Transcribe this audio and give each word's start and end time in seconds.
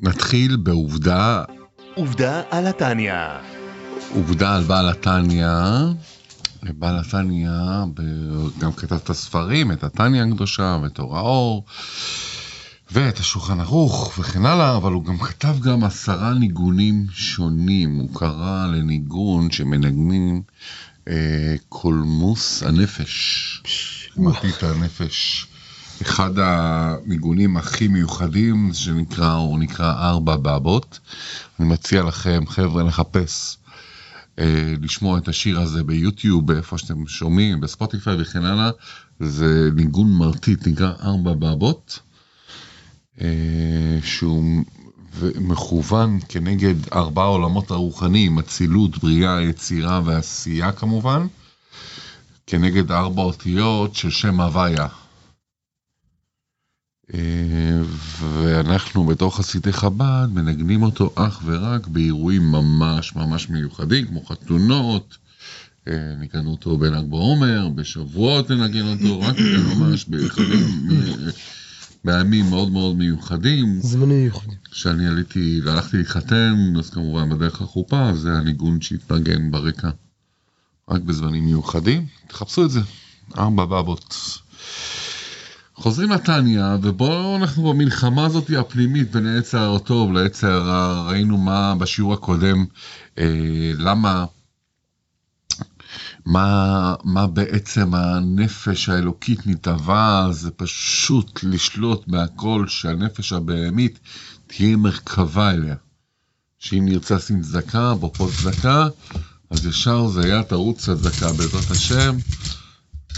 נתחיל 0.00 0.56
בעובדה, 0.56 1.44
עובדה 1.94 2.42
על 2.50 2.66
התניא. 2.66 3.14
עובדה 4.14 4.56
על 4.56 4.62
בעל 4.62 4.88
התניא. 4.88 5.48
בעל 6.62 6.98
התניא 6.98 7.50
גם 8.58 8.72
כתב 8.72 8.94
את 8.94 9.10
הספרים, 9.10 9.72
את 9.72 9.84
התניא 9.84 10.22
הקדושה 10.22 10.78
ואת 10.82 10.98
אור 10.98 11.16
האור 11.16 11.64
ואת 12.90 13.18
השולחן 13.18 13.60
ערוך 13.60 14.18
וכן 14.18 14.46
הלאה, 14.46 14.76
אבל 14.76 14.92
הוא 14.92 15.04
גם 15.04 15.18
כתב 15.18 15.60
גם 15.60 15.84
עשרה 15.84 16.34
ניגונים 16.34 17.06
שונים. 17.12 17.96
הוא 17.96 18.14
קרא 18.14 18.66
לניגון 18.66 19.50
שמנגנים 19.50 20.42
אה, 21.08 21.54
קולמוס 21.68 22.62
הנפש, 22.62 23.62
מתית 24.16 24.62
הנפש. 24.62 25.46
אחד 26.02 26.30
הניגונים 26.36 27.56
הכי 27.56 27.88
מיוחדים 27.88 28.70
שנקרא, 28.72 29.32
הוא 29.32 29.58
נקרא 29.58 29.92
ארבע 29.92 30.36
בבות. 30.36 30.98
אני 31.60 31.68
מציע 31.68 32.02
לכם, 32.02 32.44
חבר'ה, 32.46 32.82
לחפש, 32.82 33.56
אה, 34.38 34.74
לשמוע 34.82 35.18
את 35.18 35.28
השיר 35.28 35.60
הזה 35.60 35.84
ביוטיוב, 35.84 36.50
איפה 36.50 36.78
שאתם 36.78 37.06
שומעים, 37.06 37.60
בספוטיפיי 37.60 38.16
וכן 38.22 38.44
הלאה. 38.44 38.70
זה 39.20 39.70
ניגון 39.74 40.12
מרטיט, 40.12 40.66
נקרא 40.66 40.92
ארבע 41.02 41.32
בבות, 41.32 41.98
אה, 43.20 43.98
שהוא 44.04 44.64
מכוון 45.22 46.18
כנגד 46.28 46.74
ארבעה 46.92 47.26
עולמות 47.26 47.70
הרוחניים, 47.70 48.38
אצילות, 48.38 48.98
בריאה, 48.98 49.42
יצירה 49.42 50.00
ועשייה 50.04 50.72
כמובן, 50.72 51.26
כנגד 52.46 52.92
ארבע 52.92 53.22
אותיות 53.22 53.94
של 53.94 54.10
שם 54.10 54.40
הוויה. 54.40 54.86
אה, 57.14 57.80
ואנחנו 58.20 59.06
בתור 59.06 59.36
חסידי 59.36 59.72
חב"ד 59.72 60.28
מנגנים 60.32 60.82
אותו 60.82 61.12
אך 61.14 61.40
ורק 61.44 61.86
באירועים 61.86 62.42
ממש 62.42 63.16
ממש 63.16 63.48
מיוחדים, 63.48 64.06
כמו 64.06 64.24
חתונות, 64.24 65.16
אה, 65.88 66.14
ניגנו 66.18 66.50
אותו 66.50 66.78
בל"ג 66.78 67.04
בעומר, 67.08 67.68
בשבועות 67.68 68.50
ננגן 68.50 68.86
אותו, 68.86 69.20
רק 69.20 69.36
ממש 69.76 70.06
אה, 70.14 71.30
בימים 72.04 72.50
מאוד 72.50 72.70
מאוד 72.70 72.96
מיוחדים. 72.96 73.80
זמנים 73.80 74.22
מיוחדים. 74.22 74.58
כשאני 74.70 75.06
עליתי, 75.06 75.60
הלכתי 75.66 75.96
להתחתן, 75.96 76.72
אז 76.78 76.90
כמובן 76.90 77.30
בדרך 77.30 77.62
לחופה, 77.62 78.14
זה 78.14 78.32
הניגון 78.32 78.80
שהתנגן 78.80 79.50
ברקע. 79.50 79.90
רק 80.88 81.02
בזמנים 81.02 81.44
מיוחדים, 81.44 82.06
תחפשו 82.28 82.64
את 82.64 82.70
זה, 82.70 82.80
ארבע 83.38 83.64
בבות. 83.64 84.14
חוזרים 85.76 86.10
לתניא, 86.10 86.64
ובואו 86.82 87.36
אנחנו 87.36 87.62
במלחמה 87.62 88.26
הזאת 88.26 88.50
הפנימית 88.60 89.10
בין 89.10 89.26
היצר 89.26 89.76
הטוב 89.76 90.12
ליצר 90.12 90.52
הרע, 90.52 91.08
ראינו 91.08 91.38
מה 91.38 91.74
בשיעור 91.74 92.12
הקודם, 92.12 92.64
אה, 93.18 93.72
למה, 93.78 94.24
מה, 96.26 96.94
מה 97.04 97.26
בעצם 97.26 97.94
הנפש 97.94 98.88
האלוקית 98.88 99.46
מתהווה, 99.46 100.28
זה 100.30 100.50
פשוט 100.50 101.40
לשלוט 101.42 102.08
בהכל, 102.08 102.64
שהנפש 102.68 103.32
הבהמית 103.32 103.98
תהיה 104.46 104.76
מרכבה 104.76 105.50
אליה. 105.50 105.74
שאם 106.58 106.84
נרצה 106.88 107.14
לשים 107.14 107.42
צדקה, 107.42 107.92
אפרופו 107.92 108.28
צדקה, 108.28 108.88
אז 109.50 109.66
ישר 109.66 110.08
זה 110.08 110.24
היה 110.24 110.42
תרוץ 110.42 110.88
הצדקה 110.88 111.32
בעזרת 111.32 111.70
השם, 111.70 112.16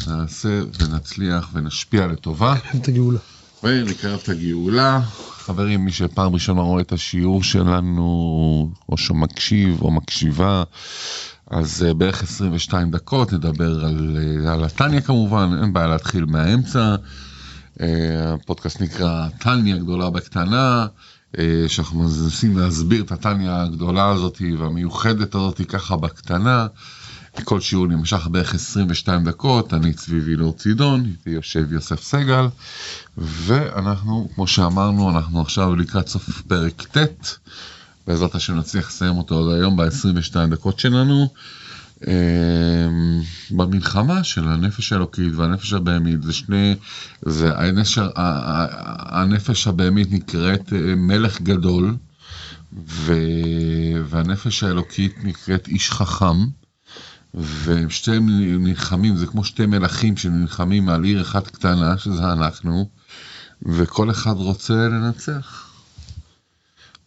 נעשה 0.07 0.61
ונצליח 0.79 1.49
ונשפיע 1.53 2.07
לטובה. 2.07 2.55
את 2.77 2.89
הגאולה. 2.89 3.19
ונקרב 3.63 4.21
את 4.23 4.29
הגאולה. 4.29 5.01
חברים, 5.31 5.85
מי 5.85 5.93
שפעם 5.93 6.35
ראשונה 6.35 6.61
רואה 6.61 6.83
את 6.83 6.93
השיעור 6.93 7.43
שלנו, 7.43 8.71
או 8.89 8.97
שמקשיב 8.97 9.83
או 9.83 9.91
מקשיבה, 9.91 10.63
אז 11.51 11.85
אה, 11.87 11.95
בערך 11.95 12.23
22 12.23 12.91
דקות 12.91 13.33
נדבר 13.33 13.85
על, 13.85 14.17
אה, 14.47 14.53
על 14.53 14.65
התניא 14.65 15.01
כמובן, 15.01 15.51
אין 15.63 15.73
בעיה 15.73 15.87
להתחיל 15.87 16.25
מהאמצע. 16.25 16.97
אה, 17.81 17.87
הפודקאסט 18.35 18.81
נקרא 18.81 19.29
תניא 19.39 19.77
גדולה 19.77 20.11
בקטנה, 20.11 20.87
שאנחנו 21.69 21.99
מנסים 21.99 22.59
להסביר 22.59 23.03
את 23.03 23.13
התניא 23.13 23.51
הגדולה 23.51 24.11
הזאת 24.11 24.43
והמיוחדת 24.59 25.35
הזאת 25.35 25.61
ככה 25.69 25.97
בקטנה. 25.97 26.67
כל 27.45 27.61
שיעור 27.61 27.87
נמשך 27.87 28.27
בערך 28.31 28.55
22 28.55 29.25
דקות, 29.25 29.75
אני 29.75 29.93
צבי 29.93 30.21
וילור 30.21 30.53
צידון, 30.53 31.05
איתי 31.05 31.31
יושב 31.31 31.73
יוסף 31.73 32.03
סגל, 32.03 32.47
ואנחנו, 33.19 34.29
כמו 34.35 34.47
שאמרנו, 34.47 35.11
אנחנו 35.11 35.41
עכשיו 35.41 35.77
לקראת 35.77 36.09
סוף 36.09 36.43
פרק 36.43 36.97
ט', 36.97 37.39
בעזרת 38.07 38.35
השם 38.35 38.59
נצליח 38.59 38.89
לסיים 38.89 39.17
אותו 39.17 39.35
עוד 39.35 39.55
היום 39.55 39.77
ב-22 39.77 40.37
דקות 40.51 40.79
שלנו. 40.79 41.29
אמ, 42.07 43.21
במלחמה 43.51 44.25
של 44.25 44.49
הנפש 44.49 44.93
האלוקית 44.93 45.35
והנפש 45.35 45.73
הבהמית, 45.73 46.23
זה 46.23 46.33
שני, 46.33 46.75
זה 47.23 47.59
הנפש, 47.59 47.99
הנפש 48.17 49.67
הבהמית 49.67 50.13
נקראת 50.13 50.73
אה, 50.73 50.95
מלך 50.97 51.41
גדול, 51.41 51.97
ו, 52.87 53.15
והנפש 54.09 54.63
האלוקית 54.63 55.25
נקראת 55.25 55.69
איש 55.69 55.91
חכם. 55.91 56.37
והם 57.35 57.91
שתיהם 57.91 58.27
נלחמים, 58.65 59.17
זה 59.17 59.27
כמו 59.27 59.45
שתי 59.45 59.67
מלכים 59.67 60.17
שנלחמים 60.17 60.89
על 60.89 61.05
עיר 61.05 61.23
אחת 61.23 61.47
קטנה, 61.47 61.99
שזה 61.99 62.33
אנחנו, 62.33 62.89
וכל 63.63 64.11
אחד 64.11 64.35
רוצה 64.37 64.75
לנצח. 64.75 65.71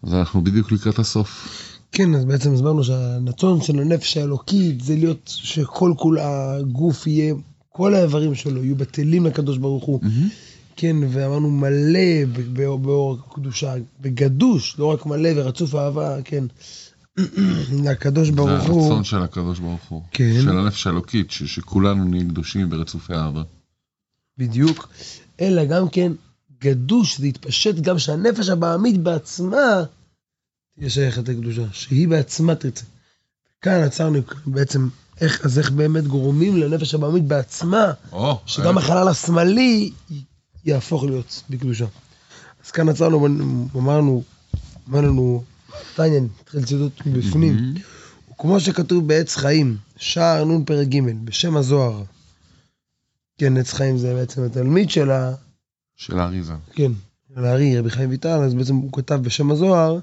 אז 0.04 0.14
אנחנו 0.14 0.44
בדיוק 0.44 0.72
לקראת 0.72 1.00
הסוף. 1.00 1.48
כן, 1.92 2.16
אז 2.16 2.26
בעצם 2.26 2.54
הסברנו 2.54 2.84
שהרצון 2.84 3.62
של 3.62 3.80
הנפש 3.80 4.18
האלוקית 4.18 4.82
זה 4.82 4.96
להיות 4.96 5.22
שכל 5.26 5.94
כול 5.98 6.20
הגוף 6.20 7.08
יהיה, 7.08 7.34
כל 7.72 7.94
האיברים 7.94 8.36
שלו 8.36 8.64
יהיו 8.64 8.76
בטלים 8.76 9.26
לקדוש 9.26 9.58
ברוך 9.58 9.84
הוא. 9.84 10.00
כן, 10.76 10.96
ואמרנו 11.12 11.52
מלא 11.52 12.26
באור 12.54 13.18
הקדושה, 13.30 13.74
וגדוש, 14.02 14.76
לא 14.80 14.86
רק 14.86 15.06
מלא 15.06 15.30
ורצוף 15.36 15.76
אהבה, 15.76 16.22
כן. 16.24 16.44
לקדוש 17.86 18.28
זה 18.30 18.36
ברוך 18.36 18.64
הוא. 18.64 18.84
הרצון 18.84 19.04
של 19.04 19.22
הקדוש 19.24 19.60
ברוך 19.60 19.84
הוא. 19.90 20.04
כן. 20.12 20.42
של 20.44 20.58
הנפש 20.58 20.88
האלוקית, 20.88 21.32
ש- 21.32 21.44
שכולנו 21.44 22.04
נהיה 22.06 22.24
קדושים 22.24 22.68
ורצופי 22.72 23.14
אהבה. 23.14 23.44
בדיוק, 24.38 24.90
אלא 25.42 25.66
גם 25.66 25.90
כן 25.90 26.12
גדוש, 26.62 27.18
זה 27.20 27.28
יתפשט 27.28 27.76
גם 27.76 28.00
שהנפש 28.00 28.50
הבעמית 28.50 28.98
בעצמה 28.98 29.84
תהיה 30.78 30.90
שייכת 30.90 31.30
לקדושה, 31.30 31.62
שהיא 31.72 32.08
בעצמה 32.08 32.56
תרצה. 32.56 32.86
כאן 33.62 33.84
עצרנו 33.84 34.20
בעצם, 34.46 34.88
איך, 35.22 35.46
אז 35.46 35.60
איך 35.60 35.72
באמת 35.72 36.08
גורמים 36.08 36.58
לנפש 36.58 36.94
הבעמית 36.94 37.24
בעצמה, 37.24 37.92
או, 38.12 38.40
שגם 38.46 38.78
אה, 38.78 38.84
החלל 38.84 39.08
השמאלי 39.08 39.92
יהפוך 40.66 41.04
להיות 41.04 41.44
בקדושה. 41.50 41.86
אז 42.66 42.72
כאן 42.72 42.90
עצרנו, 42.90 43.28
אמרנו, 43.76 44.24
אמר 44.90 45.02
טניה, 45.96 46.22
נתחיל 46.42 46.66
ציטוט 46.66 47.06
מבפנים. 47.06 47.56
מהמם. 47.56 47.74
כמו 48.38 48.60
שכתוב 48.60 49.08
בעץ 49.08 49.36
חיים, 49.36 49.78
שער 49.98 50.46
נ' 50.46 50.66
פרק 50.66 50.88
ג', 50.88 51.26
בשם 51.26 51.58
הזוהר. 51.58 52.04
כן, 53.38 53.58
עץ 53.58 53.74
חיים 53.74 53.98
זה 53.98 54.14
בעצם 54.14 54.44
התלמיד 54.44 54.90
של 54.90 55.12
ה... 55.12 55.34
של 55.96 56.20
האריזה. 56.20 56.54
כן, 56.72 56.92
של 57.36 57.46
הארי, 57.46 57.80
רבי 57.80 57.90
חיים 57.90 58.10
ויטל, 58.10 58.44
אז 58.44 58.54
בעצם 58.54 58.76
הוא 58.76 58.92
כתב 58.94 59.16
בשם 59.16 59.52
הזוהר, 59.52 60.00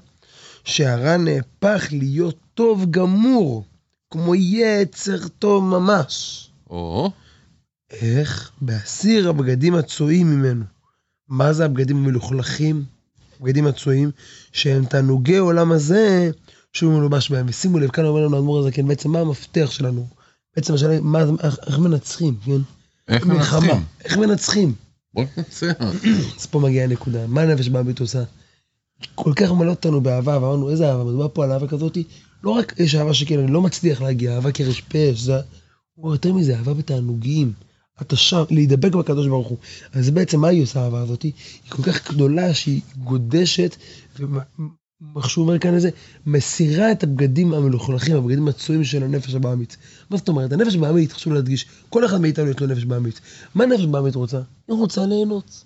שהרע 0.63 1.17
נהפך 1.17 1.87
להיות 1.91 2.37
טוב 2.53 2.91
גמור, 2.91 3.65
כמו 4.11 4.35
יצר 4.35 5.27
טוב 5.27 5.63
ממש. 5.63 6.45
או, 6.69 7.11
איך? 7.91 8.51
בהסיר 8.61 9.29
הבגדים 9.29 9.75
הצועים 9.75 10.31
ממנו. 10.31 10.65
מה 11.27 11.53
זה 11.53 11.65
הבגדים 11.65 11.97
המלוכלכים? 11.97 12.83
הבגדים 13.39 13.67
הצועים, 13.67 14.11
שהם 14.51 14.85
תענוגי 14.85 15.37
עולם 15.37 15.71
הזה, 15.71 16.31
שהוא 16.73 16.93
מלובש 16.93 17.29
בהם. 17.29 17.45
ושימו 17.49 17.79
לב, 17.79 17.89
כאן 17.89 18.05
אומר 18.05 18.25
לנו 18.25 18.35
האדמו"ר 18.35 18.59
הזה, 18.59 18.71
כן, 18.71 18.87
בעצם 18.87 19.11
מה 19.11 19.19
המפתח 19.19 19.71
שלנו? 19.71 20.07
בעצם 20.55 20.73
השאלה 20.73 20.93
היא, 20.93 21.01
מה, 21.01 21.23
איך, 21.67 21.79
מנצחים, 21.79 22.35
כן? 22.45 22.61
איך 23.07 23.25
מלחמה. 23.25 23.59
מנצחים? 23.59 23.83
איך 24.05 24.17
מנצחים? 24.17 24.73
בוא 25.13 25.23
ננצח. 25.37 25.73
אז 26.37 26.45
פה 26.45 26.59
מגיעה 26.59 26.85
הנקודה, 26.85 27.27
מה 27.27 27.41
הנפש 27.41 27.69
בעמית 27.69 27.99
עושה? 27.99 28.23
כל 29.15 29.33
כך 29.35 29.51
מלא 29.51 29.69
אותנו 29.69 30.01
באהבה, 30.01 30.37
ואמרנו, 30.37 30.69
איזה 30.69 30.91
אהבה, 30.91 31.03
מדובר 31.03 31.27
פה 31.33 31.43
על 31.43 31.51
אהבה 31.51 31.67
כזאתי, 31.67 32.03
לא 32.43 32.49
רק 32.49 32.73
יש 32.79 32.95
אהבה 32.95 33.13
שכן, 33.13 33.39
אני 33.39 33.51
לא 33.51 33.61
מצליח 33.61 34.01
להגיע, 34.01 34.35
אהבה 34.35 34.51
קרש 34.51 34.81
פש, 34.81 35.19
זה... 35.19 35.39
הוא 35.95 36.13
יותר 36.13 36.33
מזה, 36.33 36.57
אהבה 36.57 36.73
בתענוגים. 36.73 37.53
אתה 38.01 38.15
שם, 38.15 38.43
להידבק 38.49 38.95
בקדוש 38.95 39.27
ברוך 39.27 39.47
הוא. 39.47 39.57
אז 39.93 40.09
בעצם 40.09 40.39
מה 40.39 40.47
היא 40.47 40.63
עושה 40.63 40.81
האהבה 40.81 41.01
הזאתי? 41.01 41.31
היא 41.63 41.71
כל 41.71 41.83
כך 41.83 42.11
גדולה 42.11 42.53
שהיא 42.53 42.81
גודשת, 43.03 43.75
ואיך 44.19 45.29
שהוא 45.29 45.45
אומר 45.45 45.59
כאן 45.59 45.73
איזה, 45.73 45.89
מסירה 46.25 46.91
את 46.91 47.03
הבגדים 47.03 47.53
המלוכלכים, 47.53 48.15
הבגדים 48.15 48.47
הצועים 48.47 48.83
של 48.83 49.03
הנפש 49.03 49.33
הבעמית. 49.33 49.77
מה 50.09 50.17
זאת 50.17 50.27
אומרת? 50.27 50.51
הנפש 50.51 50.75
הבעמית, 50.75 51.11
חשוב 51.11 51.33
להדגיש, 51.33 51.65
כל 51.89 52.05
אחד 52.05 52.21
מאיתנו 52.21 52.49
יש 52.49 52.59
לו 52.59 52.67
נפש 52.67 52.83
בעמית. 52.83 53.21
מה 53.55 53.65
נפש 53.65 53.85
בעמית 53.85 54.15
רוצה? 54.15 54.37
היא 54.67 54.75
רוצה 54.75 55.05
ליהנות. 55.05 55.63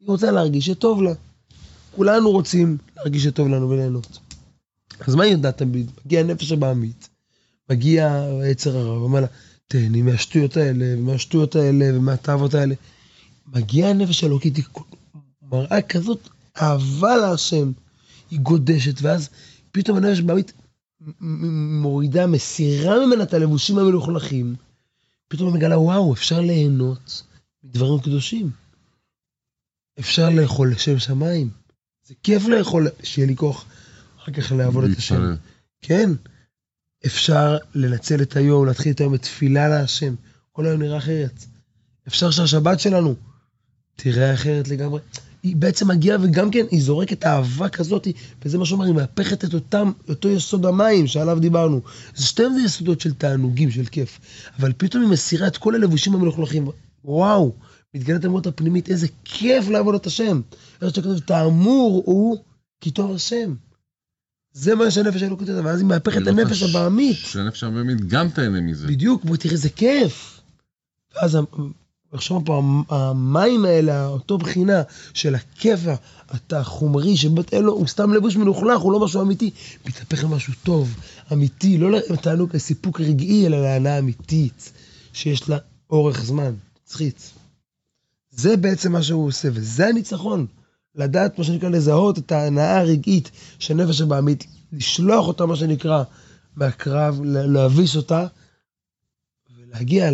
היא 0.00 0.08
רוצה 0.08 0.30
להרגיש 0.30 0.66
שטוב 0.66 1.02
לה. 1.02 1.12
כולנו 1.96 2.30
רוצים 2.30 2.78
להרגיש 2.96 3.24
שטוב 3.24 3.48
לנו 3.48 3.70
וליהנות. 3.70 4.18
אז 5.00 5.14
מה 5.14 5.24
היא 5.24 5.32
יודעת 5.32 5.58
תמיד? 5.58 5.90
מגיע 6.04 6.20
הנפש 6.20 6.52
הבעמית, 6.52 7.08
מגיע 7.70 8.24
היצר 8.42 8.76
הרע, 8.76 9.00
ואומר 9.00 9.20
לה, 9.20 9.26
תהני 9.72 10.02
מהשטויות 10.02 10.56
האלה, 10.56 10.84
ומהשטויות 10.98 11.56
האלה, 11.56 11.98
ומהתאוות 11.98 12.54
האלה. 12.54 12.74
מגיעה 13.46 13.90
הנפש 13.90 14.24
האלוקית, 14.24 14.56
היא 14.56 14.64
מראה 15.42 15.82
כזאת 15.82 16.28
אהבה 16.56 17.16
להשם, 17.16 17.72
היא 18.30 18.40
גודשת, 18.40 19.02
ואז 19.02 19.28
פתאום 19.72 19.96
הנפש 19.96 20.18
הבעמית 20.18 20.52
מורידה, 21.80 22.26
מסירה 22.26 23.06
ממנה 23.06 23.22
את 23.22 23.34
הלבושים 23.34 23.78
המלוכלכים. 23.78 24.54
פתאום 25.28 25.48
היא 25.48 25.56
מגלה, 25.56 25.78
וואו, 25.78 26.12
אפשר 26.14 26.40
ליהנות 26.40 27.22
מדברים 27.64 28.00
קדושים. 28.00 28.50
אפשר 29.98 30.30
לאכול 30.30 30.72
לשם 30.72 30.98
שמיים. 30.98 31.50
זה 32.04 32.14
כיף 32.22 32.46
לאכול, 32.46 32.88
שיהיה 33.02 33.28
לי 33.28 33.36
כוח 33.36 33.64
אחר 34.18 34.32
כך 34.32 34.52
לעבוד 34.52 34.84
את 34.84 34.98
השם. 34.98 35.34
כן, 35.82 36.10
אפשר 37.06 37.56
לנצל 37.74 38.22
את 38.22 38.36
היום, 38.36 38.66
להתחיל 38.66 38.92
את 38.92 39.00
היום 39.00 39.12
בתפילה 39.12 39.68
להשם. 39.68 40.14
כל 40.52 40.66
היום 40.66 40.82
נראה 40.82 40.98
אחרת. 40.98 41.44
אפשר 42.08 42.30
שהשבת 42.30 42.80
שלנו 42.80 43.14
תראה 43.96 44.34
אחרת 44.34 44.68
לגמרי. 44.68 45.00
היא 45.42 45.56
בעצם 45.56 45.88
מגיעה 45.88 46.18
וגם 46.22 46.50
כן, 46.50 46.66
היא 46.70 46.82
זורקת 46.82 47.24
אהבה 47.24 47.68
כזאת, 47.68 48.08
וזה 48.44 48.58
מה 48.58 48.66
שאומר, 48.66 48.84
היא 48.84 48.94
מהפכת 48.94 49.44
את 49.44 49.54
אותם, 49.54 49.92
אותו 50.08 50.28
יסוד 50.28 50.66
המים 50.66 51.06
שעליו 51.06 51.40
דיברנו. 51.40 51.80
זה 52.14 52.26
שתיהם 52.26 52.52
זה 52.54 52.60
יסודות 52.60 53.00
של 53.00 53.14
תענוגים, 53.14 53.70
של 53.70 53.84
כיף. 53.84 54.18
אבל 54.58 54.72
פתאום 54.76 55.02
היא 55.02 55.10
מסירה 55.10 55.46
את 55.46 55.56
כל 55.56 55.74
הלבושים 55.74 56.14
המלוכלכים. 56.14 56.68
וואו, 57.04 57.52
מתגלית 57.94 58.24
המות 58.24 58.46
הפנימית, 58.46 58.88
איזה 58.88 59.06
כיף 59.24 59.68
לעבוד 59.68 59.94
את 59.94 60.06
השם. 60.06 60.40
איך 60.82 60.94
שכתוב, 60.94 61.18
תאמור 61.18 62.02
הוא 62.06 62.38
כי 62.80 62.90
טוב 62.90 63.14
השם. 63.14 63.54
זה 64.54 64.74
מה 64.74 64.90
שהנפש 64.90 65.22
האלוקית 65.22 65.48
עושה, 65.48 65.60
ואז 65.64 65.78
היא 65.80 65.86
מהפכת 65.86 66.16
את 66.22 66.28
רוצה 66.28 66.30
הנפש 66.42 66.62
הבעמית. 66.62 67.16
שהנפש 67.16 67.64
הבאמית 67.64 68.00
גם 68.06 68.28
תהנה 68.28 68.60
מזה. 68.60 68.86
בדיוק, 68.86 69.24
בוא 69.24 69.36
תראה 69.36 69.52
איזה 69.54 69.68
כיף. 69.68 70.40
ואז 71.16 71.38
עכשיו 72.12 72.44
פה 72.44 72.58
המ- 72.58 72.82
המים 72.94 73.64
האלה, 73.64 74.06
אותו 74.06 74.38
בחינה 74.38 74.82
של 75.14 75.34
הכיף 75.34 75.80
הת- 76.28 76.52
החומרי, 76.52 77.16
שבאמת 77.16 77.52
אין 77.54 77.62
לו, 77.64 77.72
הוא 77.72 77.86
סתם 77.86 78.12
לבוש 78.14 78.36
מלוכלך, 78.36 78.80
הוא 78.80 78.92
לא 78.92 79.00
משהו 79.00 79.22
אמיתי, 79.22 79.50
מתהפך 79.86 80.24
למשהו 80.24 80.52
טוב, 80.62 80.96
אמיתי, 81.32 81.78
לא 81.78 81.90
לתענוג, 81.90 82.50
לסיפוק 82.56 83.00
רגעי, 83.00 83.46
אלא 83.46 83.62
להנאה 83.62 83.98
אמיתית, 83.98 84.72
שיש 85.12 85.48
לה 85.48 85.58
אורך 85.90 86.24
זמן, 86.24 86.52
נצחית. 86.84 87.30
זה 88.30 88.56
בעצם 88.56 88.92
מה 88.92 89.02
שהוא 89.02 89.26
עושה, 89.26 89.48
וזה 89.52 89.86
הניצחון. 89.88 90.46
לדעת, 90.94 91.38
מה 91.38 91.44
שנקרא, 91.44 91.68
לזהות 91.68 92.18
את 92.18 92.32
ההנאה 92.32 92.78
הרגעית 92.80 93.30
של 93.58 93.74
נפש 93.74 94.00
הבעמית, 94.00 94.44
לשלוח 94.72 95.26
אותה, 95.28 95.46
מה 95.46 95.56
שנקרא, 95.56 96.02
מהקרב, 96.56 97.20
לה- 97.24 97.46
להביס 97.46 97.96
אותה, 97.96 98.26
ולהגיע 99.58 100.10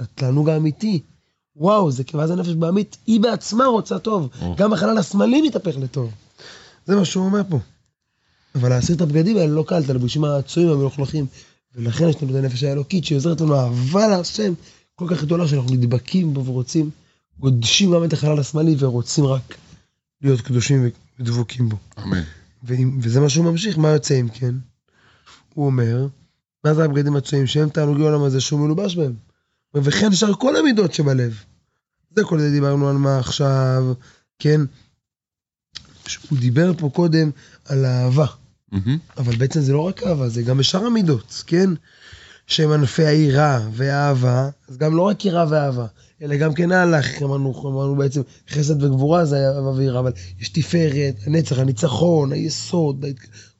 לתענוג 0.00 0.48
האמיתי. 0.48 1.00
וואו, 1.56 1.90
זה 1.90 2.04
כיוון 2.04 2.30
הנפש 2.30 2.48
בעמית, 2.48 2.96
היא 3.06 3.20
בעצמה 3.20 3.64
רוצה 3.66 3.98
טוב. 3.98 4.28
או. 4.42 4.54
גם 4.56 4.72
החלל 4.72 4.98
השמאלי 4.98 5.42
מתהפך 5.42 5.76
לטוב. 5.76 6.10
זה 6.86 6.96
מה 6.96 7.04
שהוא 7.04 7.24
אומר 7.24 7.40
פה. 7.48 7.58
אבל 8.54 8.68
להסיר 8.68 8.96
את 8.96 9.00
הבגדים 9.00 9.36
האלה 9.36 9.52
לא 9.52 9.64
קל, 9.66 9.82
את 9.84 9.90
הלבושים 9.90 10.24
הצועים 10.24 10.68
המלוכלכים. 10.68 11.26
ולכן 11.74 12.08
יש 12.08 12.22
לנו 12.22 12.30
את 12.30 12.44
הנפש 12.44 12.62
האלוקית 12.62 13.04
שהיא 13.04 13.16
עוזרת 13.16 13.40
לנו 13.40 13.56
אהבה 13.56 14.08
להשם 14.08 14.52
כל 14.94 15.06
כך 15.10 15.22
גדולה 15.22 15.48
שאנחנו 15.48 15.74
נדבקים 15.74 16.34
בו 16.34 16.44
ורוצים, 16.44 16.90
גודשים 17.38 17.92
גם 17.92 18.04
את 18.04 18.12
החלל 18.12 18.38
השמאלי 18.40 18.76
ורוצים 18.78 19.24
רק 19.26 19.54
להיות 20.22 20.40
קדושים 20.40 20.88
ודבוקים 21.20 21.68
בו. 21.68 21.76
אמן. 21.98 22.22
ואם, 22.62 22.98
וזה 23.02 23.20
מה 23.20 23.28
שהוא 23.28 23.44
ממשיך, 23.44 23.78
מה 23.78 23.88
יוצא 23.88 24.20
אם 24.20 24.28
כן? 24.28 24.54
הוא 25.54 25.66
אומר, 25.66 26.06
מה 26.64 26.74
זה 26.74 26.84
הבגדים 26.84 27.16
הצועים? 27.16 27.46
שהם 27.46 27.68
תענוגי 27.68 28.02
העולם 28.02 28.22
הזה 28.22 28.40
שהוא 28.40 28.60
מלובש 28.60 28.96
בהם. 28.96 29.14
וכן 29.74 30.12
שאר 30.12 30.34
כל 30.34 30.56
המידות 30.56 30.94
שבלב. 30.94 31.42
זה 32.16 32.24
כל 32.24 32.38
זה 32.38 32.50
דיברנו 32.50 32.88
על 32.88 32.96
מה 32.96 33.18
עכשיו, 33.18 33.92
כן? 34.38 34.60
הוא 36.28 36.38
דיבר 36.38 36.72
פה 36.78 36.90
קודם 36.94 37.30
על 37.64 37.84
אהבה, 37.84 38.26
מהמם. 38.72 38.98
אבל 39.16 39.36
בעצם 39.36 39.60
זה 39.60 39.72
לא 39.72 39.80
רק 39.80 40.02
אהבה, 40.02 40.28
זה 40.28 40.42
גם 40.42 40.58
בשאר 40.58 40.86
המידות, 40.86 41.42
כן? 41.46 41.70
שהם 42.48 42.70
ענפי 42.70 43.06
היראה 43.06 43.60
והאהבה, 43.72 44.48
אז 44.68 44.76
גם 44.76 44.96
לא 44.96 45.02
רק 45.02 45.24
יראה 45.24 45.44
ואהבה, 45.48 45.86
אלא 46.22 46.36
גם 46.36 46.54
כן 46.54 46.72
הלך, 46.72 47.22
אמרנו, 47.22 47.62
אמרנו 47.64 47.96
בעצם 47.96 48.22
חסד 48.50 48.82
וגבורה 48.82 49.24
זה 49.24 49.48
אהבה 49.48 49.70
ויראה, 49.70 50.00
אבל 50.00 50.12
יש 50.40 50.48
תפארת, 50.48 51.14
הנצח, 51.26 51.58
הניצחון, 51.58 52.32
היסוד, 52.32 53.04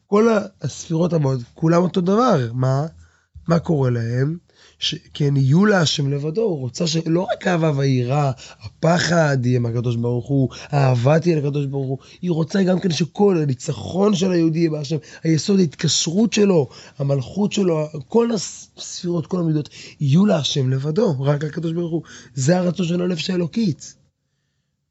כל 0.06 0.28
הספירות 0.62 1.12
הבאות, 1.12 1.40
כולם 1.54 1.82
אותו 1.82 2.00
דבר. 2.00 2.50
מה? 2.52 2.86
מה 3.48 3.58
קורה 3.58 3.90
להם? 3.90 4.36
ש... 4.78 4.94
כן, 5.14 5.36
יהיו 5.36 5.66
להשם 5.66 6.10
לבדו, 6.10 6.42
הוא 6.42 6.58
רוצה 6.58 6.86
שלא 6.86 7.26
רק 7.32 7.46
אהבה 7.46 7.72
ויראה, 7.76 8.30
הפחד 8.62 9.38
יהיה 9.46 9.58
מהקדוש 9.58 9.96
ברוך 9.96 10.26
הוא, 10.26 10.48
האהבה 10.70 11.18
תהיה 11.18 11.36
לקדוש 11.36 11.66
ברוך 11.66 11.88
הוא, 11.88 11.98
היא 12.22 12.30
רוצה 12.30 12.62
גם 12.62 12.80
כן 12.80 12.90
שכל 12.90 13.38
הניצחון 13.42 14.14
של 14.14 14.32
היהודי 14.32 14.58
יהיה 14.58 14.70
בהשם, 14.70 14.96
היסוד, 15.24 15.60
ההתקשרות 15.60 16.32
שלו, 16.32 16.68
המלכות 16.98 17.52
שלו, 17.52 17.86
כל 18.08 18.28
הספירות, 18.32 19.26
כל 19.26 19.40
המידות, 19.40 19.68
יהיו 20.00 20.26
להשם 20.26 20.70
לבדו, 20.70 21.14
רק 21.20 21.44
הקדוש 21.44 21.72
ברוך 21.72 21.92
הוא. 21.92 22.02
זה 22.34 22.58
הרצון 22.58 22.86
של 22.86 23.02
הנפש 23.02 23.30
האלוקית. 23.30 23.97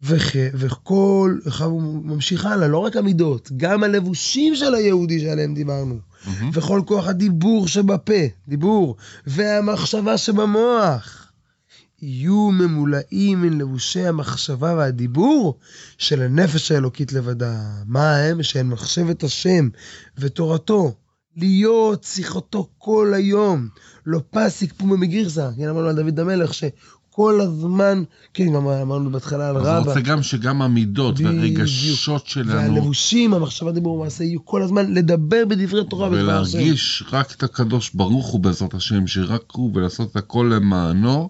וכ... 0.01 0.35
וכל, 0.53 1.38
עכשיו 1.45 1.67
הוא 1.67 1.81
ממשיך 1.81 2.45
הלאה, 2.45 2.67
לא 2.67 2.77
רק 2.77 2.95
המידות, 2.95 3.51
גם 3.57 3.83
הלבושים 3.83 4.55
של 4.55 4.75
היהודי 4.75 5.19
שעליהם 5.19 5.53
דיברנו. 5.53 5.99
מהמם. 6.25 6.49
וכל 6.53 6.81
כוח 6.85 7.07
הדיבור 7.07 7.67
שבפה, 7.67 8.23
דיבור, 8.47 8.95
והמחשבה 9.27 10.17
שבמוח, 10.17 11.31
יהיו 12.01 12.51
ממולאים 12.51 13.41
מן 13.41 13.57
לבושי 13.57 14.07
המחשבה 14.07 14.75
והדיבור 14.77 15.59
של 15.97 16.21
הנפש 16.21 16.71
האלוקית 16.71 17.13
לבדה. 17.13 17.61
מה 17.85 18.17
הם? 18.17 18.44
שהן 18.44 18.67
מחשבת 18.67 19.23
השם 19.23 19.69
ותורתו, 20.17 20.94
להיות 21.38 22.03
שיחתו 22.03 22.69
כל 22.77 23.13
היום, 23.15 23.67
לא 24.05 24.21
פסיק 24.29 24.73
פומי 24.77 25.07
מגרסה. 25.07 25.49
כן, 25.57 25.69
אמרנו 25.69 25.88
על 25.88 25.95
דוד 25.95 26.19
המלך 26.19 26.53
שכל 27.17 27.41
הזמן, 27.41 28.03
כן, 28.33 28.53
גם 28.53 28.67
אמרנו 28.67 29.11
בהתחלה 29.11 29.49
על 29.49 29.57
רבא. 29.57 29.79
רוצה 29.79 29.99
גם 29.99 30.23
שגם 30.23 30.61
המידות. 30.61 31.19
והרגשות 31.19 32.27
שלנו, 32.27 32.51
והלבושים, 32.51 33.33
המחשבה, 33.33 33.71
דיבור 33.71 33.99
ומעשה, 33.99 34.23
יהיו 34.23 34.45
כל 34.45 34.61
הזמן 34.61 34.93
לדבר 34.93 35.45
בדברי 35.45 35.85
תורה. 35.89 36.09
ולהרגיש 36.09 37.03
רק 37.11 37.31
את 37.31 37.44
הקדוש 37.44 37.92
ברוך 37.94 38.27
הוא 38.27 38.39
בעזרת 38.39 38.73
השם, 38.73 39.07
שרק 39.07 39.44
הוא, 39.51 39.71
ולעשות 39.73 40.11
את 40.11 40.15
הכל 40.15 40.51
למענו, 40.56 41.30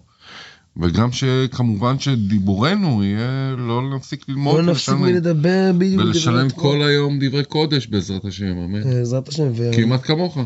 וגם 0.78 1.12
שכמובן 1.12 2.00
שדיבורנו 2.00 3.04
יהיה 3.04 3.56
לא 3.58 3.90
להפסיק 3.92 4.30
ללמוד 4.30 4.56
לא 4.56 4.72
נפסיק 4.72 4.96
מלדבר 4.96 5.72
בדיוק 5.78 6.02
ולשלם. 6.02 6.50
כל 6.50 6.84
היום 6.84 7.20
דברי 7.22 7.44
קודש 7.44 7.88
בעזרת 7.88 8.26
השם, 8.26 8.58
אמן. 8.58 8.84
בעזרת 8.84 9.28
השם, 9.28 9.52
כמעט 9.76 10.02
כמוך. 10.04 10.38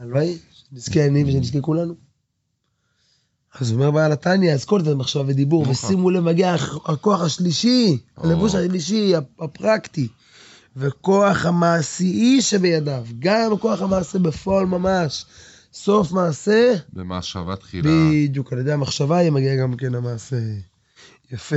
והלוואי, 0.00 0.36
שנזכה 0.70 1.06
אני 1.06 1.24
ושנזכה 1.24 1.60
כולנו. 1.60 2.03
אז 3.60 3.72
אומר 3.72 3.90
בעל 3.90 4.12
התניא, 4.12 4.52
אז 4.52 4.64
כל 4.64 4.84
זה 4.84 4.94
מחשבה 4.94 5.22
ודיבור, 5.26 5.62
נכון. 5.62 5.72
ושימו 5.72 6.10
לב, 6.10 6.24
מגיע 6.24 6.54
הכוח 6.86 7.20
השלישי. 7.20 7.98
הלבוש 8.16 8.54
השלישי, 8.54 9.12
הפרקטי, 9.40 10.08
וכוח 10.76 11.46
המעשי 11.46 12.40
שבידיו, 12.40 13.04
גם 13.18 13.52
הכוח 13.52 13.82
המעשה 13.82 14.18
בפועל 14.18 14.66
ממש. 14.66 15.24
סוף 15.72 16.12
מעשה, 16.12 16.74
במחשבה 16.92 17.56
תחילה. 17.56 17.90
בדיוק, 18.12 18.52
על 18.52 18.58
ידי 18.58 18.72
המחשבה 18.72 19.20
יהיה 19.20 19.30
מגיע 19.30 19.56
גם 19.56 19.76
כן 19.76 19.94
המעשה. 19.94 20.36
יפה. 21.32 21.56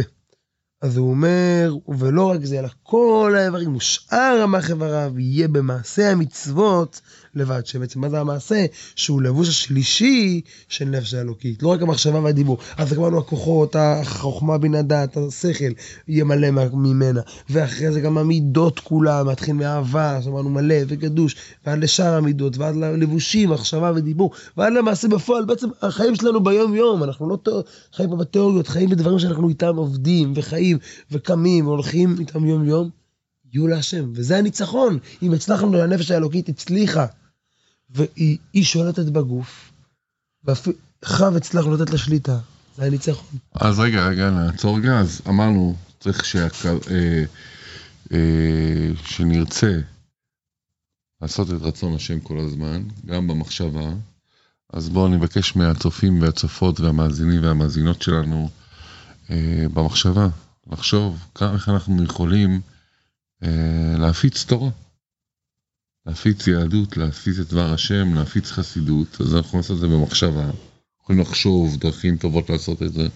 אז 0.81 0.97
הוא 0.97 1.09
אומר, 1.09 1.75
ולא 1.87 2.29
רק 2.29 2.45
זה, 2.45 2.59
אלא 2.59 2.67
כל 2.83 3.35
האיברים 3.37 3.75
ושאר 3.75 4.39
רמ"ח 4.41 4.69
איבריו 4.69 5.13
יהיה 5.17 5.47
במעשה 5.47 6.11
המצוות 6.11 7.01
לבד. 7.35 7.65
שבעצם 7.65 8.01
מה 8.01 8.09
זה 8.09 8.19
המעשה? 8.19 8.65
שהוא 8.95 9.21
לבוש 9.21 9.49
השלישי 9.49 10.41
של 10.69 10.85
נפש 10.85 11.13
האלוקית. 11.13 11.63
לא 11.63 11.67
רק 11.67 11.81
המחשבה 11.81 12.19
והדיבור. 12.19 12.57
אז 12.77 12.93
אמרנו 12.93 13.17
הכוחות, 13.17 13.75
החוכמה, 13.79 14.57
בינה 14.57 14.81
דעת, 14.81 15.17
השכל, 15.17 15.71
יהיה 16.07 16.23
מלא 16.23 16.49
ממנה. 16.73 17.21
ואחרי 17.49 17.91
זה 17.91 18.01
גם 18.01 18.17
המידות 18.17 18.79
כולם, 18.79 19.27
מתחיל 19.27 19.55
מאהבה, 19.55 20.19
שאמרנו 20.21 20.49
מלא 20.49 20.75
וגדוש, 20.87 21.35
ועד 21.65 21.79
לשאר 21.79 22.13
המידות, 22.13 22.57
ועד 22.57 22.75
ללבושים, 22.75 23.49
מחשבה 23.49 23.91
ודיבור, 23.95 24.31
ועד 24.57 24.73
למעשה 24.73 25.07
בפועל. 25.07 25.45
בעצם 25.45 25.67
החיים 25.81 26.15
שלנו 26.15 26.43
ביום 26.43 26.75
יום, 26.75 27.03
אנחנו 27.03 27.29
לא 27.29 27.37
חיים 27.93 28.09
פה 28.09 28.15
בתיאוריות, 28.15 28.67
חיים 28.67 28.89
בדברים 28.89 29.19
שאנחנו 29.19 29.49
איתם 29.49 29.75
עובדים 29.75 30.33
וחיים 30.35 30.66
וקמים 31.11 31.67
והולכים 31.67 32.15
איתם 32.19 32.45
יום 32.45 32.65
יום. 32.65 32.89
יהיו 33.53 33.67
להשם, 33.67 34.11
וזה 34.13 34.37
הניצחון. 34.37 34.99
אם 35.21 35.33
הצלחנו, 35.33 35.81
הנפש 35.81 36.11
האלוקית 36.11 36.49
הצליחה, 36.49 37.05
והיא 37.89 38.37
היא 38.53 38.63
שולטת 38.63 39.05
בגוף, 39.05 39.71
ואחריו 40.43 41.37
הצלחנו 41.37 41.75
לתת 41.75 41.89
לה 41.91 41.97
שליטה. 41.97 42.39
זה 42.77 42.85
הניצחון. 42.85 43.39
אז 43.55 43.79
רגע, 43.79 44.07
רגע, 44.07 44.29
נעצור 44.29 44.77
רגע, 44.77 44.99
אז 44.99 45.21
אמרנו, 45.27 45.75
צריך 45.99 46.25
שה... 46.25 46.47
אה, 46.91 47.23
אה, 48.11 48.89
שנרצה 49.05 49.79
לעשות 51.21 51.51
את 51.51 51.61
רצון 51.61 51.95
השם 51.95 52.19
כל 52.19 52.39
הזמן, 52.39 52.83
גם 53.05 53.27
במחשבה, 53.27 53.89
אז 54.73 54.89
בואו 54.89 55.07
נבקש 55.07 55.55
מהצופים 55.55 56.21
והצופות 56.21 56.79
והמאזינים 56.79 57.43
והמאזינות 57.43 58.01
שלנו 58.01 58.49
אה, 59.29 59.65
במחשבה, 59.73 60.27
לחשוב 60.71 61.25
איך 61.41 61.69
אנחנו 61.69 62.03
יכולים 62.03 62.61
אה, 63.43 63.95
להפיץ 63.99 64.45
תורה. 64.45 64.69
להפיץ 66.07 66.47
יהדות, 66.47 66.97
להפיץ 66.97 67.39
את 67.39 67.47
דבר 67.47 67.73
השם, 67.73 68.13
להפיץ 68.13 68.51
חסידות, 68.51 69.21
אז 69.21 69.35
אנחנו 69.35 69.57
נעשה 69.57 69.73
את 69.73 69.79
זה 69.79 69.87
במחשבה. 69.87 70.49
יכולים 71.03 71.21
לחשוב 71.21 71.77
דרכים 71.77 72.17
טובות 72.17 72.49
לעשות 72.49 72.83
את 72.83 72.93
זה, 72.93 73.07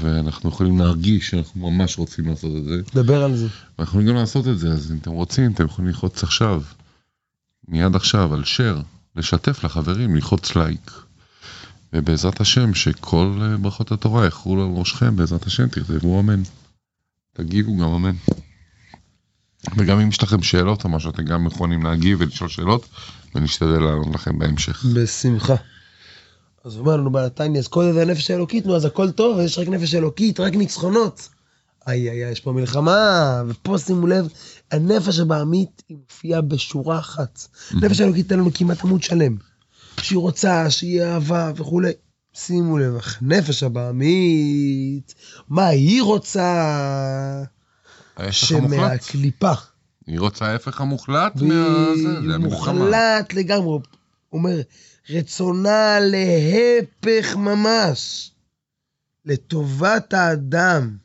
ואנחנו 0.00 0.50
יכולים 0.50 0.78
להרגיש 0.78 1.30
שאנחנו 1.30 1.70
ממש 1.70 1.98
רוצים 1.98 2.28
לעשות 2.28 2.56
את 2.56 2.64
זה. 2.64 2.82
דבר 2.94 3.24
על 3.24 3.36
זה. 3.36 3.46
ואנחנו 3.78 3.82
יכולים 3.82 4.08
גם 4.08 4.14
לעשות 4.14 4.48
את 4.48 4.58
זה, 4.58 4.68
אז 4.68 4.92
אם 4.92 4.96
אתם 4.96 5.10
רוצים, 5.10 5.52
אתם 5.52 5.64
יכולים 5.64 5.88
ללחוץ 5.88 6.22
עכשיו, 6.22 6.62
מיד 7.68 7.96
עכשיו, 7.96 8.34
על 8.34 8.42
share, 8.42 8.82
לשתף 9.16 9.64
לחברים, 9.64 10.14
ללחוץ 10.14 10.56
לייק. 10.56 10.90
ובעזרת 11.94 12.40
השם, 12.40 12.74
שכל 12.74 13.38
אה, 13.42 13.56
ברכות 13.56 13.92
התורה 13.92 14.26
יחולו 14.26 14.64
על 14.64 14.70
ראשכם, 14.74 15.16
בעזרת 15.16 15.46
השם, 15.46 15.68
תכתבו 15.68 16.20
אמן. 16.20 16.42
תגיבו 17.32 17.76
גם 17.76 17.88
אמן. 17.88 18.14
וגם 19.76 20.00
אם 20.00 20.08
יש 20.08 20.22
לכם 20.22 20.42
שאלות 20.42 20.84
או 20.84 20.88
משהו, 20.88 21.10
אתם 21.10 21.24
גם 21.24 21.46
יכולים 21.46 21.82
להגיב 21.82 22.18
ולשאול 22.20 22.48
שאלות, 22.48 22.88
ונשתדל 23.34 23.80
לענות 23.80 24.14
לכם 24.14 24.38
בהמשך. 24.38 24.84
בשמחה. 24.94 25.54
אז 26.64 26.74
הוא 26.74 26.80
אומר 26.80 26.96
לנו 26.96 27.12
בעל 27.12 27.24
התניא, 27.24 27.60
אז 27.60 27.68
כל 27.68 27.92
זה 27.92 28.04
נפש 28.04 28.30
אלוקית, 28.30 28.66
נו, 28.66 28.76
אז 28.76 28.84
הכל 28.84 29.10
טוב, 29.10 29.40
יש 29.40 29.58
רק 29.58 29.68
נפש 29.68 29.94
אלוקית, 29.94 30.40
רק 30.40 30.54
ניצחונות. 30.54 31.28
איי 31.86 32.10
איי 32.10 32.24
איי, 32.24 32.32
יש 32.32 32.40
פה 32.40 32.52
מלחמה, 32.52 33.42
ופה 33.48 33.78
שימו 33.78 34.06
לב, 34.06 34.28
הנפש 34.72 35.18
הבעמית 35.18 35.82
היא 35.88 35.96
מופיעה 35.96 36.40
בשורה 36.40 36.98
אחת. 36.98 37.46
נפש 37.74 38.00
אלוקית 38.00 38.28
תן 38.28 38.38
לנו 38.38 38.50
כמעט 38.54 38.84
עמוד 38.84 39.02
שלם. 39.02 39.36
שהיא 40.02 40.18
רוצה, 40.18 40.70
שיהיה 40.70 41.14
אהבה 41.14 41.52
וכולי. 41.56 41.92
שימו 42.36 42.78
לב, 42.78 42.98
נפש 43.22 43.62
הבעמית, 43.62 45.14
מה 45.48 45.66
היא 45.66 46.02
רוצה. 46.02 47.42
שמהקליפה. 48.30 49.52
היא 50.06 50.20
רוצה 50.20 50.46
ההפך 50.46 50.80
המוחלט 50.80 51.32
והיא 51.36 51.52
מהזה. 51.52 52.38
מוחלט 52.38 53.32
לגמרי. 53.32 53.64
הוא 53.64 53.80
אומר, 54.32 54.60
רצונה 55.10 55.98
להפך 56.00 57.36
ממש, 57.36 58.30
לטובת 59.24 60.14
האדם. 60.14 60.96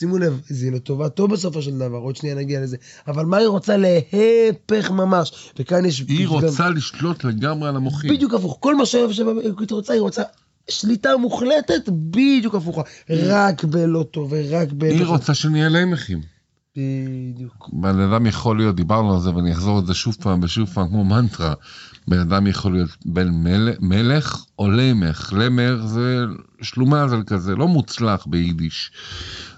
שימו 0.00 0.18
לב, 0.18 0.40
זה 0.48 0.70
לטובתו 0.70 1.28
בסופו 1.28 1.62
של 1.62 1.78
דבר, 1.78 1.96
עוד 1.98 2.16
שנייה 2.16 2.34
נגיע 2.34 2.60
לזה. 2.60 2.76
אבל 3.08 3.24
מה 3.24 3.36
היא 3.36 3.46
רוצה 3.46 3.76
להפך 3.76 4.90
ממש? 4.90 5.52
וכאן 5.58 5.84
יש... 5.84 6.00
היא 6.08 6.20
יש 6.20 6.26
גם- 6.26 6.32
רוצה 6.32 6.68
לשלוט 6.68 7.24
לגמרי 7.24 7.68
על 7.68 7.76
המוחים. 7.76 8.14
בדיוק 8.14 8.34
הפוך. 8.34 8.56
כל 8.60 8.76
מה 8.76 8.86
שהאלוקית 8.86 9.70
רוצה, 9.70 9.92
היא 9.92 10.00
רוצה 10.00 10.22
שליטה 10.70 11.16
מוחלטת, 11.16 11.88
בדיוק 11.88 12.54
הפוכה. 12.54 12.82
רק 13.10 13.64
בלא 13.64 14.04
טוב 14.10 14.32
ורק 14.32 14.68
ב... 14.72 14.84
היא 14.84 15.04
רוצה 15.06 15.34
שנהיה 15.34 15.68
למחים. 15.68 16.20
בדיוק. 16.76 17.68
בן 17.72 18.00
אדם 18.00 18.26
יכול 18.26 18.56
להיות, 18.56 18.76
דיברנו 18.76 19.14
על 19.14 19.20
זה 19.20 19.34
ואני 19.34 19.52
אחזור 19.52 19.78
על 19.78 19.86
זה 19.86 19.94
שוב 19.94 20.16
פעם 20.20 20.40
ושוב 20.42 20.68
פעם 20.68 20.88
כמו 20.88 21.04
מנטרה. 21.04 21.54
בן 22.08 22.18
אדם 22.18 22.46
יכול 22.46 22.72
להיות 22.72 22.90
בן 23.06 23.28
מל, 23.28 23.72
מלך 23.80 24.44
או 24.58 24.70
למך. 24.70 25.32
למך 25.36 25.86
זה 25.86 26.24
שלומזל 26.62 27.22
כזה, 27.26 27.54
לא 27.54 27.68
מוצלח 27.68 28.26
ביידיש. 28.26 28.90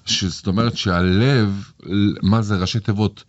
זאת 0.06 0.46
אומרת 0.46 0.76
שהלב, 0.76 1.70
מה 2.22 2.42
זה 2.42 2.56
ראשי 2.56 2.80
תיבות? 2.80 3.24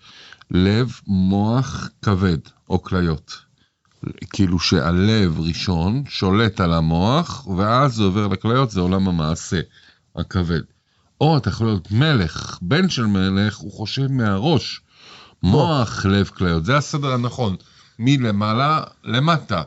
לב, 0.52 1.00
מוח, 1.08 1.90
כבד 2.02 2.38
או 2.70 2.82
כליות. 2.82 3.40
כאילו 4.34 4.60
שהלב 4.60 5.40
ראשון 5.40 6.04
שולט 6.10 6.60
על 6.60 6.74
המוח 6.74 7.48
ואז 7.48 7.94
זה 7.94 8.04
עובר 8.04 8.28
לכליות, 8.28 8.72
זה 8.72 8.82
עולם 8.82 9.08
המעשה, 9.08 9.60
הכבד. 10.16 10.62
או 11.22 11.38
אתה 11.38 11.50
יכול 11.50 11.68
להיות 11.68 11.92
מלך, 11.92 12.58
בן 12.62 12.90
של 12.90 13.06
מלך, 13.06 13.58
הוא 13.58 13.72
חושב 13.72 14.08
מהראש. 14.08 14.82
מוח, 15.44 16.06
לב, 16.06 16.28
כליות, 16.28 16.66
זה 16.66 16.78
הסדר 16.78 17.12
הנכון. 17.14 17.56
מלמעלה 18.00 18.84
למטה. 19.04 19.64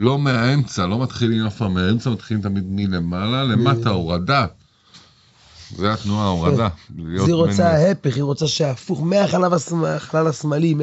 לא 0.00 0.18
מהאמצע, 0.18 0.86
לא 0.86 1.02
מתחילים 1.02 1.46
אף 1.46 1.56
פעם 1.56 1.74
מהאמצע, 1.74 2.10
מתחילים 2.10 2.42
תמיד 2.42 2.64
מלמעלה, 2.68 3.44
למטה, 3.44 3.90
הורדה. 3.90 4.46
זה 5.76 5.92
התנועה, 5.92 6.28
הורדה. 6.28 6.68
להיות 6.96 7.22
אז 7.22 7.28
היא 7.28 7.34
רוצה 7.34 7.66
ההפך, 7.66 8.14
היא 8.14 8.22
רוצה 8.22 8.48
שהפוך, 8.48 9.02
מהחלב 9.02 9.52
השמ- 9.52 9.86
החלל 9.86 10.26
השמאלי, 10.26 10.74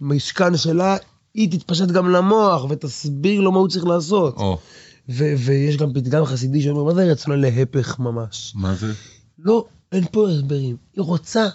מהמשכן 0.00 0.56
שלה, 0.56 0.96
היא 1.34 1.50
תתפשט 1.58 1.88
גם 1.88 2.10
למוח 2.10 2.64
ותסביר 2.70 3.40
לו 3.40 3.52
מה 3.52 3.58
הוא 3.58 3.68
צריך 3.68 3.84
לעשות. 3.84 4.34
ו- 5.08 5.34
ויש 5.38 5.76
גם 5.76 5.92
פתגם 5.92 6.24
חסידי 6.24 6.62
שאומר, 6.62 6.84
מה 6.84 6.94
זה 6.94 7.12
רצונה 7.12 7.36
להפך 7.36 7.98
ממש? 7.98 8.52
מה 8.56 8.74
זה? 8.74 8.92
לא, 9.38 9.64
אין 9.92 10.04
פה 10.12 10.28
הסברים. 10.28 10.76
היא 10.96 11.02
רוצה, 11.04 11.46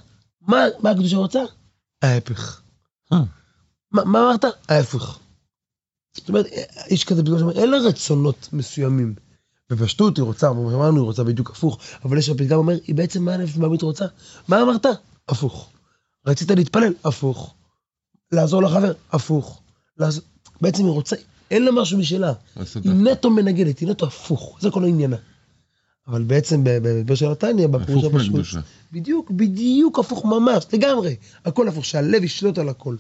מה, 0.41 0.57
מה 0.79 0.89
הקדושה 0.89 1.17
רוצה? 1.17 1.39
ההפך. 2.01 2.61
אה. 3.13 3.17
מה, 3.91 4.03
מה 4.05 4.19
אמרת? 4.19 4.45
ההפך. 4.69 5.17
זאת 6.17 6.29
אומרת, 6.29 6.45
יש 6.89 7.03
כזה 7.03 7.23
פתגם 7.23 7.39
שאומר, 7.39 7.53
אין 7.59 7.71
לה 7.71 7.77
רצונות 7.77 8.49
מסוימים. 8.53 9.15
בפשטות 9.71 10.17
היא 10.17 10.23
רוצה, 10.23 10.49
אמרנו, 10.49 10.97
היא 10.97 11.03
רוצה 11.03 11.23
בדיוק 11.23 11.49
הפוך, 11.49 11.77
אבל 12.05 12.17
יש 12.17 12.29
הפתגם 12.29 12.57
אומר, 12.57 12.77
היא 12.87 12.95
בעצם 12.95 13.25
מה 13.25 13.33
הנפש 13.33 13.55
הבעמית 13.57 13.81
רוצה? 13.81 14.05
מה 14.47 14.61
אמרת? 14.61 14.85
הפוך. 15.29 15.69
רצית 16.27 16.51
להתפלל? 16.51 16.93
הפוך. 17.03 17.53
לעזור 18.31 18.61
לחבר? 18.61 18.93
הפוך. 19.11 19.61
לעז... 19.97 20.21
בעצם 20.61 20.83
היא 20.83 20.91
רוצה, 20.91 21.15
אין 21.51 21.65
לה 21.65 21.71
משהו 21.71 21.99
משלה. 21.99 22.33
היא 22.83 22.91
נטו 22.91 23.29
מנגדת, 23.29 23.79
היא 23.79 23.89
נטו 23.89 24.05
הפוך, 24.05 24.57
זה 24.61 24.71
כל 24.71 24.83
העניינה. 24.83 25.17
אבל 26.07 26.23
בעצם 26.23 26.63
בהסבר 26.63 27.15
של 27.15 27.31
התניא, 27.31 27.67
בפירוש 27.67 28.03
הפשוט. 28.03 28.63
בדיוק, 28.91 29.31
בדיוק 29.31 29.99
הפוך 29.99 30.25
ממש, 30.25 30.65
לגמרי. 30.73 31.15
הכל 31.45 31.67
הפוך, 31.67 31.85
שהלב 31.85 32.23
ישלוט 32.23 32.57
על 32.57 32.69
הכל. 32.69 32.95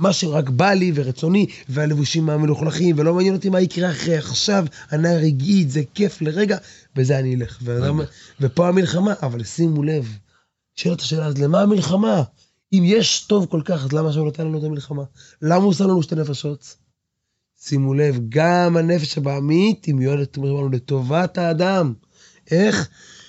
מה 0.00 0.12
שרק 0.12 0.48
בא 0.48 0.70
לי 0.72 0.92
ורצוני, 0.94 1.46
והלבושים 1.68 2.30
המלוכלכים, 2.30 2.96
ולא 2.98 3.14
מעניין 3.14 3.34
אותי 3.34 3.48
מה 3.48 3.60
יקרה 3.60 3.90
אחרי 3.90 4.16
עכשיו, 4.16 4.64
הנאה 4.90 5.16
רגעית, 5.16 5.70
זה 5.70 5.82
כיף 5.94 6.22
לרגע, 6.22 6.56
בזה 6.96 7.18
אני 7.18 7.34
אלך. 7.34 7.58
ואדם, 7.62 8.00
ופה 8.40 8.68
המלחמה, 8.68 9.14
אבל 9.22 9.44
שימו 9.44 9.82
לב, 9.82 10.16
שאלת 10.74 11.00
השאלה, 11.00 11.26
אז 11.26 11.38
למה 11.38 11.60
המלחמה? 11.60 12.22
אם 12.72 12.82
יש 12.86 13.24
טוב 13.28 13.46
כל 13.46 13.62
כך, 13.64 13.84
אז 13.84 13.92
למה 13.92 14.12
שהוא 14.12 14.28
נתן 14.28 14.46
לנו 14.46 14.58
את 14.58 14.64
המלחמה? 14.64 15.02
למה 15.42 15.64
הוא 15.64 15.72
שם 15.72 15.84
לנו 15.84 16.02
שתי 16.02 16.14
נפשות? 16.14 16.76
שימו 17.60 17.94
לב, 17.94 18.18
גם 18.28 18.76
הנפש 18.76 19.18
הבעמית 19.18 19.84
היא 19.84 19.94
מיועדת, 19.94 20.34
כמו 20.34 20.46
שאמרנו, 20.46 20.68
לטובת 20.68 21.38
האדם. 21.38 21.94
איך? 22.50 22.88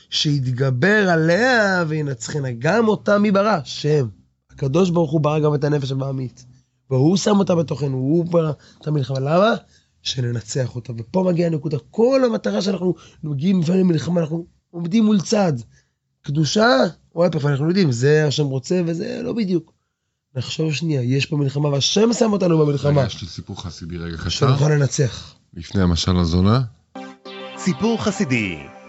שיתגבר 0.09 1.09
עליה 1.09 1.83
וינצחנה. 1.87 2.51
גם 2.51 2.87
אותה 2.87 3.19
מי 3.19 3.31
ברא? 3.31 3.59
שם. 3.63 4.07
הקדוש 4.51 4.89
ברוך 4.89 5.11
הוא 5.11 5.21
ברא 5.21 5.39
גם 5.39 5.55
את 5.55 5.63
הנפש 5.63 5.91
הבעמית. 5.91 6.45
והוא 6.91 7.17
שם 7.17 7.39
אותה 7.39 7.55
בתוכנו, 7.55 7.98
הוא 7.98 8.25
ברא 8.25 8.51
את 8.81 8.88
המלחמה. 8.88 9.19
למה? 9.19 9.53
שננצח 10.01 10.75
אותה. 10.75 10.93
ופה 10.98 11.24
מגיעה 11.27 11.50
הנקודה. 11.50 11.77
כל 11.91 12.21
המטרה 12.25 12.62
שאנחנו 12.62 12.93
מגיעים 13.24 13.62
לפעמים 13.62 13.81
למלחמה, 13.81 14.21
אנחנו 14.21 14.45
עומדים 14.71 15.05
מול 15.05 15.21
צד. 15.21 15.53
קדושה, 16.21 16.67
או 17.15 17.24
ההפך, 17.24 17.45
אנחנו 17.45 17.67
יודעים, 17.67 17.91
זה 17.91 18.27
השם 18.27 18.45
רוצה 18.45 18.81
וזה 18.86 19.21
לא 19.24 19.33
בדיוק. 19.33 19.74
נחשוב 20.36 20.74
שנייה, 20.74 21.01
יש 21.01 21.25
פה 21.25 21.38
מלחמה 21.38 21.69
והשם 21.69 22.13
שם 22.13 22.33
אותנו 22.33 22.57
במלחמה. 22.57 23.05
יש 23.05 23.21
לי 23.21 23.27
סיפור 23.27 23.63
חסידי 23.63 23.98
רגע 23.98 24.17
קצר. 24.17 24.29
שנוכל 24.29 24.69
לנצח. 24.69 25.36
לפני 25.53 25.81
המשל 25.81 26.17
הזונה, 26.17 26.62
סיפור 27.57 28.03
חסידי. 28.03 28.80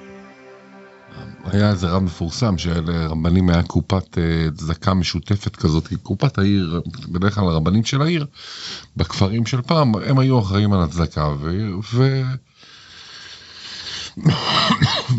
היה 1.45 1.71
איזה 1.71 1.87
רב 1.87 2.03
מפורסם 2.03 2.59
שלרבנים 2.59 3.49
היה 3.49 3.63
קופת 3.63 4.19
אה, 4.19 4.49
צדקה 4.55 4.95
משותפת 4.95 5.57
כזאת, 5.57 5.89
קופת 6.03 6.39
העיר, 6.39 6.81
בדרך 7.09 7.35
כלל 7.35 7.45
הרבנים 7.45 7.85
של 7.85 8.03
העיר, 8.03 8.27
בכפרים 8.97 9.47
של 9.47 9.63
פעם, 9.63 9.95
הם 9.95 10.19
היו 10.19 10.41
אחראים 10.41 10.73
על 10.73 10.83
הצדקה, 10.83 11.29
ו... 11.41 11.71
ו... 11.95 12.23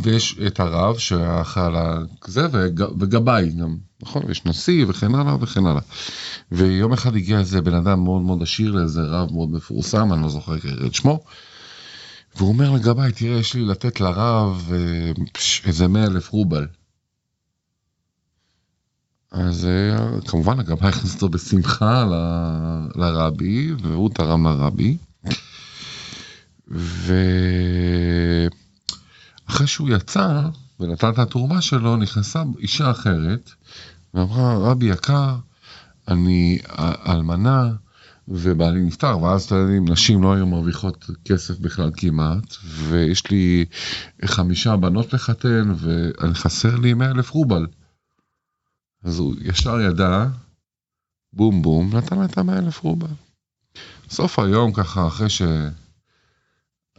ויש 0.03 0.39
את 0.47 0.59
הרב 0.59 0.97
שהיה 0.97 1.41
אחראי 1.41 1.65
על 1.65 2.05
זה, 2.25 2.47
וג... 2.51 2.81
וגבאי 2.99 3.49
גם, 3.49 3.75
נכון? 4.01 4.23
יש 4.29 4.45
נשיא 4.45 4.85
וכן 4.87 5.15
הלאה 5.15 5.35
וכן 5.39 5.65
הלאה. 5.65 5.81
ויום 6.51 6.93
אחד 6.93 7.15
הגיע 7.15 7.39
איזה 7.39 7.61
בן 7.61 7.73
אדם 7.73 8.03
מאוד 8.03 8.21
מאוד 8.21 8.41
עשיר 8.41 8.71
לאיזה 8.71 9.01
רב 9.01 9.31
מאוד 9.31 9.51
מפורסם, 9.51 10.13
אני 10.13 10.21
לא 10.21 10.29
זוכר 10.29 10.55
את 10.85 10.93
שמו, 10.93 11.23
והוא 12.35 12.49
אומר 12.49 12.71
לגבאי, 12.71 13.11
תראה, 13.11 13.39
יש 13.39 13.53
לי 13.53 13.65
לתת 13.65 13.99
לרב 13.99 14.71
אה, 14.73 15.11
איזה 15.65 15.87
מאה 15.87 16.03
אלף 16.03 16.29
רובל. 16.29 16.67
אז 19.31 19.65
אה, 19.65 20.21
כמובן 20.27 20.59
הגבאי 20.59 20.89
הכניס 20.89 21.13
אותו 21.13 21.29
בשמחה 21.29 22.05
ל- 22.05 23.01
לרבי, 23.01 23.73
והוא 23.81 24.09
תרם 24.09 24.47
לרבי. 24.47 24.97
ואחרי 29.47 29.67
שהוא 29.67 29.89
יצא 29.89 30.41
ונתן 30.79 31.09
את 31.09 31.19
התרומה 31.19 31.61
שלו, 31.61 31.97
נכנסה 31.97 32.43
אישה 32.59 32.91
אחרת, 32.91 33.51
ואמרה, 34.13 34.57
רבי 34.57 34.85
יקר, 34.85 35.35
אני 36.07 36.59
אלמנה, 37.07 37.71
ובעלי 38.27 38.81
נפטר, 38.81 39.19
ואז 39.19 39.43
אתם 39.43 39.55
יודעים, 39.55 39.89
נשים 39.89 40.23
לא 40.23 40.33
היו 40.33 40.45
מרוויחות 40.45 41.09
כסף 41.25 41.59
בכלל 41.59 41.91
כמעט, 41.97 42.55
ויש 42.65 43.31
לי 43.31 43.65
חמישה 44.25 44.75
בנות 44.75 45.13
לחתן, 45.13 45.73
וחסר 45.77 46.75
לי 46.75 46.93
100 46.93 47.11
אלף 47.11 47.29
רובל. 47.29 47.67
אז 49.03 49.19
הוא 49.19 49.35
ישר 49.41 49.79
ידע, 49.79 50.25
בום 51.33 51.61
בום, 51.61 51.95
נתן 51.95 52.19
לה 52.19 52.25
את 52.25 52.37
ה-100 52.37 52.51
אלף 52.51 52.79
רובל. 52.79 53.07
סוף 54.09 54.39
היום 54.39 54.73
ככה, 54.73 55.07
אחרי 55.07 55.27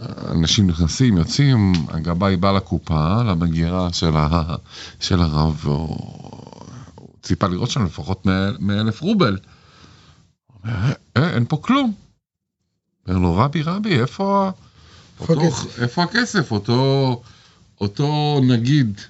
שאנשים 0.01 0.67
נכנסים, 0.67 1.17
יוצאים, 1.17 1.73
הגבאי 1.89 2.37
בא 2.37 2.53
לקופה, 2.53 3.23
למגירה 3.23 3.93
של, 3.93 4.17
ה... 4.17 4.57
של 5.01 5.21
הרב, 5.21 5.61
והוא 5.61 6.67
ציפה 7.23 7.47
לראות 7.47 7.71
שם 7.71 7.85
לפחות 7.85 8.27
100 8.27 8.81
אלף 8.81 9.01
רובל. 9.01 9.39
אה, 10.65 10.93
אה, 11.17 11.35
אין 11.35 11.45
פה 11.49 11.57
כלום. 11.57 11.93
אומר 13.09 13.19
לו, 13.19 13.37
רבי, 13.37 13.63
רבי, 13.63 14.01
איפה, 14.01 14.51
אותו? 15.21 15.41
איפה 15.79 16.03
הכסף? 16.03 16.51
אותו, 16.51 17.23
אותו 17.81 18.41
נגיד, 18.49 19.01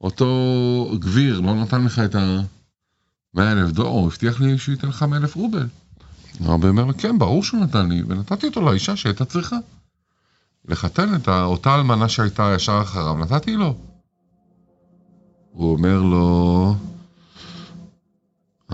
אותו 0.00 0.96
גביר, 0.98 1.40
לא 1.40 1.54
נתן 1.54 1.84
לך 1.84 1.98
את 1.98 2.14
ה-100 2.14 3.40
אלף 3.40 3.70
דולר, 3.70 3.88
הוא 3.88 4.06
הבטיח 4.06 4.40
לי 4.40 4.58
שהוא 4.58 4.72
ייתן 4.72 4.88
לך 4.88 5.02
100 5.02 5.18
אלף 5.18 5.34
רובל. 5.34 5.66
הרבי 6.40 6.68
אומר 6.68 6.84
לו, 6.84 6.92
כן, 6.98 7.18
ברור 7.18 7.44
שהוא 7.44 7.60
נתן 7.60 7.88
לי, 7.88 8.02
ונתתי 8.08 8.46
אותו 8.46 8.60
לאישה 8.60 8.96
שהייתה 8.96 9.24
צריכה. 9.24 9.56
לחתן 10.68 11.14
את 11.14 11.28
אותה 11.28 11.74
אלמנה 11.74 12.08
שהייתה 12.08 12.52
ישר 12.56 12.80
אחריו, 12.82 13.14
נתתי 13.14 13.56
לו. 13.56 13.74
הוא 15.52 15.72
אומר 15.72 16.00
לו, 16.00 16.74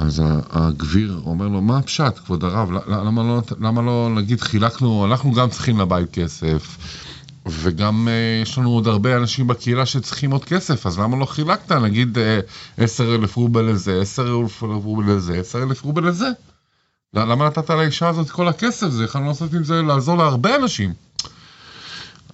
אז 0.00 0.22
הגביר 0.50 1.20
אומר 1.26 1.48
לו, 1.48 1.60
מה 1.60 1.78
הפשט, 1.78 2.18
כבוד 2.18 2.44
הרב, 2.44 2.70
למה 2.70 3.22
לא, 3.22 3.40
למה 3.60 3.82
לא 3.82 4.10
נגיד 4.14 4.40
חילקנו, 4.40 5.06
אנחנו 5.06 5.32
גם 5.32 5.50
צריכים 5.50 5.80
לבית 5.80 6.10
כסף, 6.10 6.78
וגם 7.46 8.08
uh, 8.08 8.42
יש 8.42 8.58
לנו 8.58 8.70
עוד 8.70 8.88
הרבה 8.88 9.16
אנשים 9.16 9.46
בקהילה 9.46 9.86
שצריכים 9.86 10.30
עוד 10.30 10.44
כסף, 10.44 10.86
אז 10.86 10.98
למה 10.98 11.16
לא 11.16 11.24
חילקת, 11.24 11.72
נגיד 11.72 12.18
עשר 12.76 13.14
אלף 13.14 13.36
רובל 13.36 13.64
לזה, 13.64 14.00
עשר 14.00 14.40
אלף 14.40 14.62
רובל 14.62 15.12
לזה, 15.12 15.38
עשר 15.38 15.62
אלף 15.62 15.82
רובל 15.82 16.08
לזה? 16.08 16.28
למה 17.14 17.46
נתת 17.46 17.70
לאישה 17.70 18.08
הזאת 18.08 18.30
כל 18.30 18.48
הכסף? 18.48 18.88
זה 18.88 19.04
יכולנו 19.04 19.28
לעשות 19.28 19.54
עם 19.54 19.64
זה, 19.64 19.82
לעזור 19.82 20.18
להרבה 20.18 20.56
אנשים. 20.56 20.92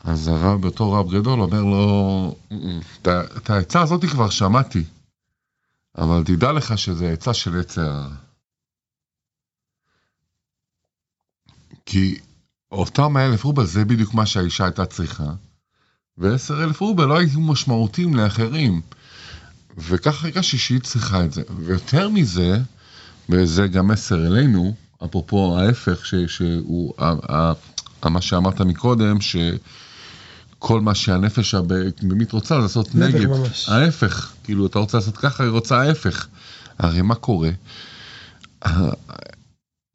אז 0.05 0.29
הרב, 0.29 0.67
בתור 0.67 0.97
רב 0.97 1.11
גדול, 1.15 1.41
אומר 1.41 1.63
לו, 1.63 2.35
את 3.03 3.51
העצה 3.51 3.81
הזאת 3.81 4.05
כבר 4.05 4.31
שמעתי. 4.31 4.85
אבל 5.99 6.23
תדע 6.25 6.53
לך 6.53 6.79
שזה 6.79 7.11
עצה 7.11 7.35
של 7.35 7.61
עץ 7.61 7.79
הרע. 7.79 8.09
כי 11.87 12.19
אותם 12.73 13.13
100 13.13 13.27
אלף 13.27 13.45
רובל 13.45 13.65
זה 13.65 13.85
בדיוק 13.85 14.15
מה 14.15 14.27
שהאישה 14.27 14.65
הייתה 14.65 14.87
צריכה, 14.87 15.33
ו-10 16.19 16.55
אלף 16.55 16.81
רובל 16.81 17.05
לא 17.05 17.19
היו 17.19 17.41
משמעותיים 17.41 18.15
לאחרים. 18.15 18.81
וככה 19.79 20.27
הרגשתי 20.27 20.59
שהיא 20.59 20.81
צריכה 20.81 21.25
את 21.25 21.33
זה. 21.33 21.43
ויותר 21.57 22.09
מזה, 22.09 22.59
וזה 23.29 23.69
גם 23.69 23.89
מסר 23.89 24.27
אלינו, 24.27 24.75
אפרופו 25.05 25.59
ההפך, 25.59 26.07
ש, 26.07 26.15
שהוא, 26.15 26.95
ה, 26.99 27.13
ה, 27.29 27.53
ה, 28.03 28.09
מה 28.09 28.21
שאמרת 28.21 28.61
מקודם, 28.61 29.21
ש... 29.21 29.37
כל 30.67 30.81
מה 30.81 30.95
שהנפש 30.95 31.55
הבהמית 31.55 32.33
רוצה 32.33 32.59
לעשות 32.59 32.95
נגד. 32.95 33.27
ממש. 33.27 33.69
ההפך, 33.69 34.33
כאילו 34.45 34.67
אתה 34.67 34.79
רוצה 34.79 34.99
לעשות 34.99 35.17
ככה, 35.17 35.43
היא 35.43 35.51
רוצה 35.51 35.81
ההפך. 35.81 36.27
הרי 36.79 37.03
מה 37.03 37.15
קורה? 37.15 37.51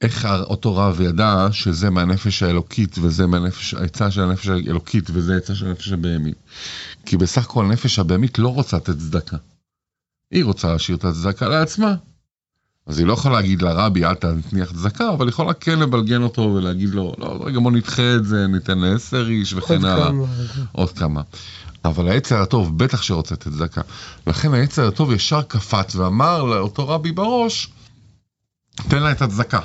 איך 0.01 0.25
אותו 0.25 0.75
רב 0.75 1.01
ידע 1.01 1.47
שזה 1.51 1.89
מהנפש 1.89 2.43
האלוקית 2.43 2.97
וזה 3.01 3.27
מהנפש, 3.27 3.73
העצה 3.73 4.11
של 4.11 4.21
הנפש 4.21 4.47
האלוקית 4.47 5.09
וזה 5.13 5.33
העצה 5.33 5.55
של 5.55 5.67
הנפש 5.67 5.91
הבהמית? 5.91 6.37
כי 7.05 7.17
בסך 7.17 7.45
הכל 7.45 7.65
הנפש 7.65 7.99
הבהמית 7.99 8.39
לא 8.39 8.47
רוצה 8.47 8.77
לתת 8.77 8.97
צדקה. 8.97 9.37
היא 10.31 10.45
רוצה 10.45 10.71
להשאיר 10.71 10.97
את 10.97 11.05
הצדקה 11.05 11.47
לעצמה. 11.47 11.95
אז 12.89 12.99
היא 12.99 13.07
לא 13.07 13.13
יכולה 13.13 13.35
להגיד 13.35 13.61
לרבי 13.61 14.05
אל 14.05 14.15
תניח 14.15 14.71
צדקה, 14.71 15.09
אבל 15.09 15.25
היא 15.25 15.29
יכולה 15.29 15.53
כן 15.53 15.79
לבלגן 15.79 16.21
אותו 16.21 16.41
ולהגיד 16.41 16.89
לו, 16.89 17.13
לא, 17.17 17.39
רגע 17.45 17.59
בוא 17.59 17.71
נדחה 17.71 18.15
את 18.15 18.25
זה, 18.25 18.47
ניתן 18.47 18.79
לעשר 18.79 19.27
איש 19.29 19.53
וכן 19.53 19.85
הלאה. 19.85 20.09
עוד 20.71 20.91
כמה. 20.91 21.21
אבל 21.85 22.07
היצר 22.07 22.41
הטוב 22.41 22.77
בטח 22.77 23.01
שרוצה 23.01 23.35
את 23.35 23.47
הצדקה. 23.47 23.81
לכן 24.27 24.53
היצר 24.53 24.87
הטוב 24.87 25.11
ישר 25.11 25.41
קפץ 25.41 25.95
ואמר 25.95 26.43
לאותו 26.43 26.87
רבי 26.87 27.11
בראש, 27.11 27.71
תן 28.89 29.03
לה 29.03 29.11
את 29.11 29.21
הצדקה. 29.21 29.61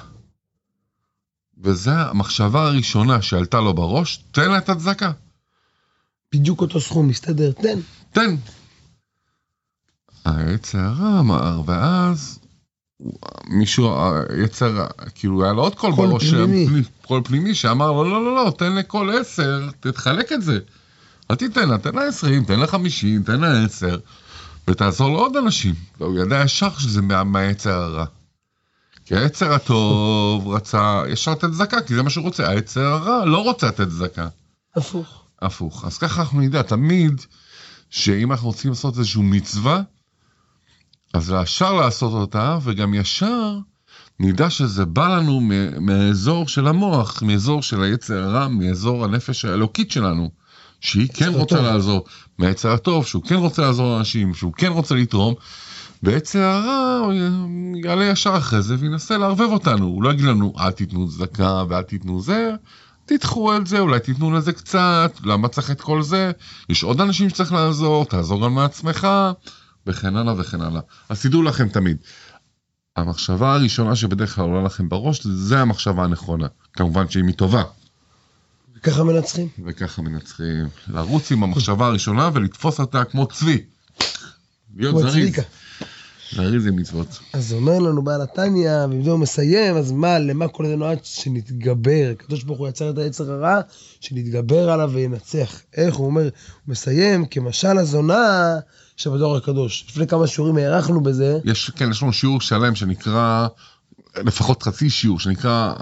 וזו 1.62 1.90
המחשבה 1.90 2.66
הראשונה 2.66 3.22
שעלתה 3.22 3.60
לו 3.60 3.74
בראש, 3.74 4.24
תן 4.32 4.50
לה 4.50 4.58
את 4.58 4.68
הצדקה. 4.68 5.12
בדיוק 6.34 6.60
אותו 6.60 6.80
סכום, 6.80 7.08
מסתדר, 7.08 7.52
תן. 7.52 7.78
תן. 8.12 8.36
היצר 10.24 10.78
הרע 10.78 11.20
אמר, 11.20 11.62
ואז 11.66 12.38
מישהו, 13.46 13.90
יצר, 14.44 14.86
כאילו 15.14 15.44
היה 15.44 15.52
לו 15.52 15.62
עוד 15.62 15.74
קול 15.74 15.92
בראש, 15.92 16.30
פנימי. 16.30 16.82
קול 17.06 17.20
פנימי 17.24 17.54
שאמר 17.54 17.92
לו, 17.92 18.04
לא, 18.04 18.24
לא, 18.24 18.34
לא, 18.34 18.50
תן 18.58 18.74
לכל 18.74 19.10
עשר, 19.20 19.68
תחלק 19.80 20.32
את 20.32 20.42
זה. 20.42 20.58
אל 21.30 21.36
תיתן 21.36 21.68
לה, 21.68 21.78
תן 21.78 21.94
לה 21.94 22.02
עשרים, 22.08 22.44
תן 22.44 22.60
לה 22.60 22.66
חמישים, 22.66 23.22
תן 23.22 23.40
לה 23.40 23.64
עשר, 23.64 23.98
ותעזור 24.70 25.10
לעוד 25.12 25.36
אנשים. 25.36 25.74
והוא 26.00 26.18
ידע 26.18 26.42
ישר 26.44 26.70
שזה 26.78 27.02
מה- 27.02 27.24
מהיצר 27.24 27.82
הרע. 27.82 28.04
כי 29.04 29.16
היצר 29.16 29.52
הטוב 29.52 30.48
רצה 30.48 31.02
ישר 31.08 31.30
לתת 31.30 31.44
צדקה, 31.52 31.80
כי 31.80 31.94
זה 31.94 32.02
מה 32.02 32.10
שהוא 32.10 32.24
רוצה. 32.24 32.48
היצר 32.50 32.80
הרע 32.86 33.24
לא 33.24 33.38
רוצה 33.38 33.66
לתת 33.66 33.88
צדקה. 33.88 34.28
הפוך. 34.76 35.22
הפוך. 35.42 35.84
אז 35.84 35.98
ככה 35.98 36.20
אנחנו 36.20 36.40
נדע 36.40 36.62
תמיד 36.62 37.20
שאם 37.90 38.32
אנחנו 38.32 38.46
רוצים 38.48 38.70
לעשות 38.70 38.98
איזושהי 38.98 39.22
מצווה, 39.22 39.82
אז 41.14 41.34
ישר 41.42 41.72
לעשות 41.72 42.12
אותה, 42.12 42.58
וגם 42.62 42.94
ישר 42.94 43.58
נדע 44.20 44.50
שזה 44.50 44.84
בא 44.84 45.16
לנו 45.16 45.40
מהאזור 45.80 46.48
של 46.48 46.66
המוח, 46.66 47.22
מאזור 47.22 47.62
של 47.62 47.82
היצר 47.82 48.22
הרע, 48.22 48.48
מאזור 48.48 49.04
הנפש 49.04 49.44
האלוקית 49.44 49.90
שלנו, 49.90 50.30
שהיא 50.80 51.08
כן 51.14 51.28
רוצה 51.34 51.54
הטוב. 51.56 51.66
לעזור, 51.66 52.04
מהיצר 52.38 52.72
הטוב, 52.72 53.06
שהוא 53.06 53.22
כן 53.22 53.34
רוצה 53.34 53.62
לעזור 53.62 53.96
לאנשים, 53.96 54.34
שהוא 54.34 54.52
כן 54.52 54.72
רוצה 54.72 54.94
לתרום, 54.94 55.34
ויצר 56.02 56.42
הרע 56.42 56.98
הוא 57.04 57.12
יעלה 57.84 58.04
ישר 58.04 58.36
אחרי 58.36 58.62
זה 58.62 58.76
וינסה 58.78 59.18
לערבב 59.18 59.50
אותנו, 59.50 59.86
הוא 59.86 60.02
לא 60.02 60.12
יגיד 60.12 60.24
לנו 60.24 60.52
אל 60.58 60.70
תיתנו 60.70 61.08
צדקה 61.08 61.64
ואל 61.68 61.82
תיתנו 61.82 62.20
זה, 62.20 62.50
תדחו 63.06 63.56
את 63.56 63.66
זה, 63.66 63.78
אולי 63.78 64.00
תיתנו 64.00 64.32
לזה 64.32 64.52
קצת, 64.52 65.12
למה 65.24 65.48
צריך 65.48 65.70
את 65.70 65.80
כל 65.80 66.02
זה? 66.02 66.32
יש 66.68 66.82
עוד 66.82 67.00
אנשים 67.00 67.28
שצריך 67.28 67.52
לעזור, 67.52 68.04
תעזור 68.04 68.44
גם 68.44 68.58
לעצמך, 68.58 69.08
וכן 69.86 70.16
הלאה 70.16 70.34
וכן 70.40 70.60
הלאה. 70.60 70.80
אז 71.08 71.22
תדעו 71.22 71.42
לכם 71.42 71.68
תמיד, 71.68 71.96
המחשבה 72.96 73.54
הראשונה 73.54 73.96
שבדרך 73.96 74.34
כלל 74.34 74.44
עולה 74.44 74.62
לכם 74.62 74.88
בראש, 74.88 75.26
זה 75.26 75.60
המחשבה 75.60 76.04
הנכונה. 76.04 76.46
כמובן 76.72 77.08
שאם 77.08 77.26
היא 77.26 77.34
טובה, 77.34 77.62
ככה 78.84 79.04
מנצחים. 79.04 79.48
וככה 79.66 80.02
מנצחים. 80.02 80.68
לרוץ 80.88 81.32
עם 81.32 81.42
המחשבה 81.42 81.86
הראשונה 81.86 82.30
ולתפוס 82.34 82.80
אותה 82.80 83.04
כמו 83.04 83.26
צבי. 83.26 83.64
להיות 84.76 84.98
זריז, 84.98 85.12
צביקה. 85.14 85.42
זריז 86.32 86.66
עם 86.66 86.76
מצוות. 86.76 87.18
אז 87.32 87.52
אומר 87.52 87.78
לנו 87.78 88.04
בעל 88.04 88.22
התניא, 88.22 88.70
ועם 88.70 89.04
זה 89.04 89.10
הוא 89.10 89.18
מסיים, 89.18 89.76
אז 89.76 89.92
מה, 89.92 90.18
למה 90.18 90.48
כל 90.48 90.66
זה 90.66 90.76
נועד? 90.76 90.98
שנתגבר. 91.02 92.12
הקדוש 92.12 92.42
ברוך 92.42 92.58
הוא 92.58 92.68
יצר 92.68 92.90
את 92.90 92.98
היצר 92.98 93.32
הרע, 93.32 93.60
שנתגבר 94.00 94.70
עליו 94.70 94.90
וינצח. 94.94 95.60
איך 95.76 95.94
הוא 95.94 96.06
אומר? 96.06 96.22
הוא 96.22 96.30
מסיים 96.68 97.26
כמשל 97.26 97.78
הזונה 97.78 98.58
שבדור 98.96 99.36
הקדוש. 99.36 99.86
לפני 99.88 100.06
כמה 100.06 100.26
שיעורים 100.26 100.56
הארכנו 100.56 101.02
בזה, 101.02 101.38
יש, 101.44 101.70
כן, 101.76 101.90
יש 101.90 102.02
לנו 102.02 102.12
שיעור 102.12 102.40
שלם 102.40 102.74
שנקרא, 102.74 103.46
לפחות 104.16 104.62
חצי 104.62 104.90
שיעור, 104.90 105.20
שנקרא 105.20 105.72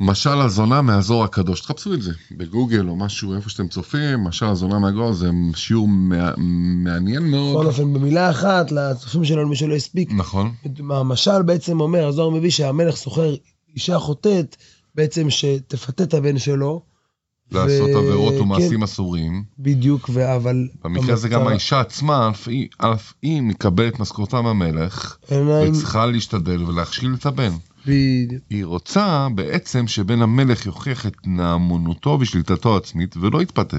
משל 0.00 0.40
הזונה 0.40 0.82
מהאזור 0.82 1.24
הקדוש. 1.24 1.60
תחפשו 1.60 1.94
את 1.94 2.02
זה 2.02 2.12
בגוגל 2.36 2.88
או 2.88 2.96
משהו, 2.96 3.34
איפה 3.34 3.50
שאתם 3.50 3.68
צופים, 3.68 4.24
משל 4.24 4.46
הזונה 4.46 4.78
מהגול, 4.78 5.12
זה 5.12 5.30
שיעור 5.54 5.88
מע- 5.88 6.32
מעניין 6.84 7.22
בכל 7.22 7.30
מאוד. 7.30 7.66
אופן, 7.66 7.92
במילה 7.94 8.30
אחת, 8.30 8.72
לצופים 8.72 9.24
שלנו, 9.24 9.48
מי 9.48 9.56
שלא 9.56 9.74
הספיק, 9.74 10.10
נכון, 10.12 10.52
המשל 10.90 11.42
בעצם 11.42 11.80
אומר, 11.80 12.06
הזוהר 12.06 12.30
מביא 12.30 12.50
שהמלך 12.50 12.96
שוכר 12.96 13.34
אישה 13.74 13.98
חוטאת, 13.98 14.56
בעצם 14.94 15.30
שתפתה 15.30 16.02
את 16.02 16.14
הבן 16.14 16.38
שלו. 16.38 16.82
לעשות 17.52 17.90
ו- 17.94 17.98
עבירות 17.98 18.34
כן, 18.34 18.40
ומעשים 18.40 18.82
אסורים. 18.82 19.44
בדיוק, 19.58 20.10
ו- 20.12 20.34
אבל... 20.36 20.68
במקרה 20.84 21.12
הזה 21.12 21.28
גם 21.28 21.46
האישה 21.48 21.80
עצמה, 21.80 22.28
אף 22.30 22.48
היא- 22.48 22.68
אף 22.78 23.12
היא 23.22 23.42
מקבלת 23.42 24.00
משכורתה 24.00 24.42
מהמלך, 24.42 25.16
וצריכה 25.68 26.06
להשתדל 26.06 26.62
ולהכשיל 26.64 27.14
את 27.18 27.26
הבן. 27.26 27.52
בדיוק. 27.86 28.42
היא 28.50 28.64
רוצה 28.64 29.28
בעצם 29.34 29.88
שבן 29.88 30.22
המלך 30.22 30.66
יוכיח 30.66 31.06
את 31.06 31.16
נאמנותו 31.26 32.18
ושליטתו 32.20 32.74
העצמית 32.74 33.16
ולא 33.16 33.42
יתפתה. 33.42 33.76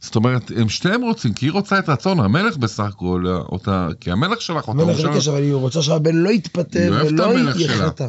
זאת 0.00 0.16
אומרת, 0.16 0.50
הם 0.56 0.68
שתיהם 0.68 1.02
רוצים, 1.02 1.32
כי 1.32 1.46
היא 1.46 1.52
רוצה 1.52 1.78
את 1.78 1.88
רצון 1.88 2.20
המלך 2.20 2.56
בסך 2.56 2.84
הכל, 2.84 3.24
אותה, 3.26 3.88
כי 4.00 4.10
המלך 4.10 4.40
שלח 4.40 4.68
אותה. 4.68 4.82
המלך 4.82 5.00
ביקש, 5.00 5.28
אבל 5.28 5.42
היא 5.42 5.52
רוצה 5.52 5.82
שהבן 5.82 6.16
לא 6.16 6.30
את 6.34 6.76
ולא. 6.76 7.38
יחלטה. 7.58 8.08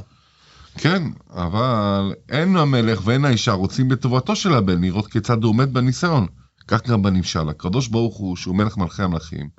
כן, 0.77 1.03
אבל 1.33 2.13
אין 2.29 2.55
המלך 2.57 3.07
ואין 3.07 3.25
האישה 3.25 3.51
רוצים 3.51 3.89
בטובתו 3.89 4.35
של 4.35 4.53
הבן, 4.53 4.81
לראות 4.81 5.07
כיצד 5.07 5.43
הוא 5.43 5.49
עומד 5.49 5.73
בניסיון. 5.73 6.27
כך 6.67 6.87
גם 6.87 7.01
בנמשל, 7.01 7.49
הקדוש 7.49 7.87
ברוך 7.87 8.17
הוא, 8.17 8.35
שהוא 8.35 8.55
מלך 8.55 8.77
מלכי 8.77 9.03
המלכים, 9.03 9.49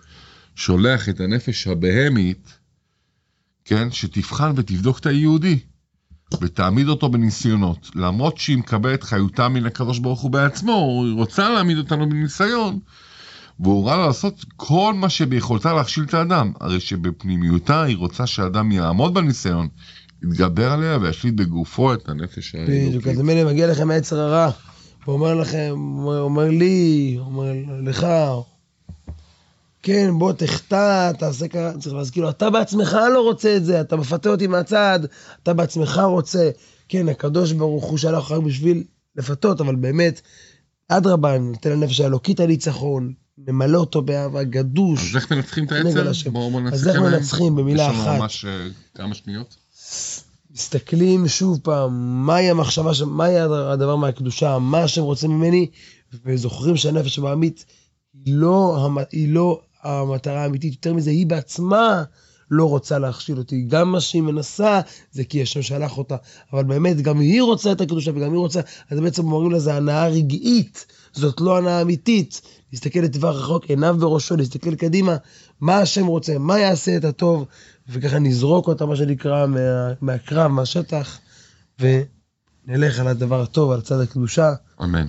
שולח 0.55 1.09
את 1.09 1.21
הנפש 1.21 1.67
הבהמית, 1.67 2.60
כן, 3.71 3.91
שתבחן 3.91 4.53
ותבדוק 4.57 4.99
את 4.99 5.07
היהודי, 5.07 5.59
ותעמיד 6.41 6.89
אותו 6.89 7.09
בניסיונות. 7.09 7.91
למרות 7.95 8.39
שהיא 8.39 8.59
מקבלת 8.59 9.03
חיותה 9.03 9.49
מן 9.49 9.67
הקדוש 9.67 9.99
ברוך 9.99 10.21
הוא 10.21 10.31
בעצמו, 10.31 11.03
היא 11.07 11.15
רוצה 11.15 11.49
להעמיד 11.49 11.79
אותנו 11.79 12.09
בניסיון, 12.09 12.79
והוא 13.61 13.75
הורה 13.75 13.97
לה 13.97 14.07
לעשות 14.07 14.45
כל 14.57 14.95
מה 14.97 15.09
שביכולתה 15.09 15.73
להכשיל 15.73 16.05
את 16.05 16.15
האדם. 16.15 16.53
הרי 16.61 16.81
שבפנימיותה 16.81 17.83
היא 17.83 17.97
רוצה 17.97 18.27
שהאדם 18.27 18.73
יעמוד 18.73 19.15
בניסיון, 19.15 19.69
יתגבר 20.23 20.73
עליה 20.73 20.99
וישליט 21.01 21.35
בגופו 21.35 21.95
את 21.95 22.09
הנפש 22.09 22.55
בדיוק, 22.55 22.91
האלוקית. 22.91 23.07
אז 23.07 23.21
ממילא 23.21 23.51
מגיע 23.51 23.67
לכם 23.67 23.91
היצר 23.91 24.21
הרע, 24.21 24.51
ואומר 25.07 25.35
לכם, 25.35 25.75
אומר 26.07 26.49
לי, 26.49 27.17
אומר 27.21 27.53
לך, 27.83 28.07
כן, 29.83 30.11
בוא 30.19 30.33
תחטא, 30.33 31.13
תעשה 31.13 31.49
ככה, 31.49 31.73
צריך 31.79 31.95
להזכיר 31.95 32.23
לו, 32.23 32.31
אתה 32.31 32.51
בעצמך 32.51 32.97
לא 33.15 33.21
רוצה 33.23 33.57
את 33.57 33.65
זה, 33.65 33.81
אתה 33.81 33.97
מפתה 33.97 34.29
אותי 34.29 34.47
מהצד, 34.47 35.01
אתה 35.43 35.55
בעצמך 35.55 36.01
רוצה. 36.05 36.51
כן, 36.89 37.09
הקדוש 37.09 37.53
ברוך 37.53 37.85
הוא 37.85 37.99
שלח 37.99 38.31
רק 38.31 38.43
בשביל 38.43 38.85
לפתות, 39.17 39.61
אבל 39.61 39.75
באמת, 39.75 40.21
אדרבה, 40.89 41.39
ניתן 41.39 41.71
לנפש 41.71 42.01
האלוקית 42.01 42.41
הניצחון, 42.41 43.13
נמלא 43.39 43.79
אותו 43.79 44.03
באהבה 44.03 44.43
גדוש. 44.45 45.11
אז 45.11 45.17
איך 45.17 45.33
מנצחים 45.33 45.67
את? 45.67 46.07
השם. 46.07 46.33
בואו 46.33 46.51
בואו 46.51 46.67
אז 46.67 46.87
נסכם 46.87 46.91
איך. 47.05 47.13
מנצחים 47.13 47.57
במילה 47.57 47.83
יש 47.83 47.89
לנו 47.89 48.03
אחת? 48.03 48.19
ממש 48.21 48.45
אה, 48.45 48.67
כמה 48.95 49.15
שניות. 49.15 49.57
מסתכלים 50.51 51.29
שוב 51.29 51.59
פעם, 51.63 51.93
מהי 52.27 52.51
המחשבה, 52.51 52.95
ש- 52.95 53.03
מהי 53.03 53.39
הדבר 53.41 53.97
מהקדושה, 53.97 54.59
מה 54.59 54.83
השם 54.83 55.03
רוצה 55.03 55.29
ממני, 55.29 55.67
וזוכרים 56.25 56.77
שהנפש 56.77 57.19
הבעמית 57.19 57.65
היא 58.25 58.35
לא, 58.35 58.89
היא 59.13 59.29
לא 59.33 59.61
המטרה 59.83 60.43
האמיתית, 60.43 60.73
יותר 60.73 60.95
מזה, 60.95 61.11
היא 61.11 61.27
בעצמה 61.27 62.05
לא 62.51 62.65
רוצה 62.65 62.99
להכשיל 62.99 63.39
אותי. 63.39 63.65
גם 63.69 63.93
מה 63.93 64.01
שהיא 64.01 64.23
מנסה, 64.23 64.81
זה 65.13 65.25
כי 65.25 65.43
השם 65.43 65.63
שלח 65.63 65.99
אותה. 65.99 66.17
אבל 66.53 66.65
באמת, 66.65 67.01
גם 67.01 67.21
היא 67.21 67.43
רוצה 67.43 67.73
את 67.73 67.81
הקדושה 67.81 68.11
וגם 68.11 68.33
היא 68.33 68.39
רוצה, 68.39 68.61
אז 68.91 69.01
בעצם 69.01 69.33
אומרים 69.33 69.51
לה, 69.51 69.59
זה 69.59 69.75
הנאה 69.75 70.09
רגעית, 70.09 70.87
זאת 71.13 71.41
לא 71.41 71.59
הנאה 71.59 71.83
אמיתית. 71.83 72.41
להסתכל 72.73 72.99
לטווח 72.99 73.37
רחוק, 73.37 73.65
עיניו 73.65 73.97
בראשו, 74.01 74.37
להסתכל 74.37 74.75
קדימה, 74.75 75.17
מה 75.61 75.79
השם 75.79 76.07
רוצה, 76.07 76.39
מה 76.39 76.59
יעשה 76.59 76.97
את 76.97 77.05
הטוב, 77.05 77.47
וככה 77.89 78.19
נזרוק 78.19 78.69
אותה, 78.69 78.87
מה 78.87 78.97
שנקרא, 78.97 79.47
מה, 79.47 79.59
מהקרב, 80.01 80.51
מהשטח, 80.51 81.19
ונלך 81.81 82.99
על 82.99 83.09
הדבר 83.09 83.41
הטוב, 83.41 83.71
על 83.71 83.81
צד 83.81 84.01
הקדושה, 84.01 84.53
אמן. 84.83 85.07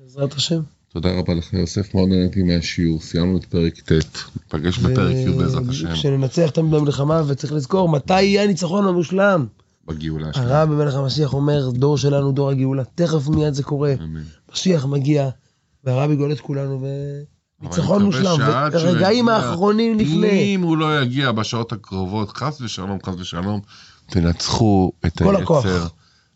בעזרת 0.00 0.32
השם. 0.32 0.60
תודה 0.94 1.18
רבה 1.18 1.34
לך 1.34 1.52
יוסף, 1.52 1.94
מאוד 1.94 2.08
נהניתי 2.08 2.42
מהשיעור, 2.42 3.00
סיימנו 3.00 3.36
את 3.36 3.44
פרק 3.44 3.80
ט', 3.80 3.92
ניפגש 4.36 4.78
בפרק 4.78 5.16
י' 5.16 5.32
בעזרת 5.32 5.68
השם, 5.68 5.92
כשננצח 5.92 6.50
תמיד 6.50 6.74
במלחמה, 6.74 7.22
וצריך 7.26 7.52
לזכור, 7.52 7.88
מתי 7.88 8.22
יהיה 8.22 8.42
הניצחון 8.42 8.86
המושלם? 8.86 9.46
בגאולה 9.86 10.32
שלנו. 10.32 10.48
הרב 10.48 10.68
במלך 10.72 10.94
המשיח 10.94 11.34
אומר, 11.34 11.70
דור 11.70 11.98
שלנו, 11.98 12.32
דור 12.32 12.50
הגאולה, 12.50 12.82
תכף 12.94 13.28
מיד 13.28 13.54
זה 13.54 13.62
קורה. 13.62 13.94
אמן. 14.04 14.22
משיח 14.52 14.86
מגיע, 14.86 15.28
והרב 15.84 16.10
יגאל 16.10 16.32
את 16.32 16.40
כולנו, 16.40 16.86
וניצחון 17.60 18.02
מושלם, 18.02 18.36
יגיע, 18.40 19.32
האחרונים 19.32 19.98
לפני. 19.98 20.54
אם 20.54 20.62
הוא 20.62 20.76
לא 20.76 21.02
יגיע 21.02 21.32
בשעות 21.32 21.72
הקרובות, 21.72 22.36
חס 22.36 22.60
ושלום, 22.60 22.98
חס 23.06 23.14
ושלום, 23.18 23.60
תנצחו 24.06 24.92
את 25.06 25.18
כל 25.18 25.36
הכוח. 25.36 25.66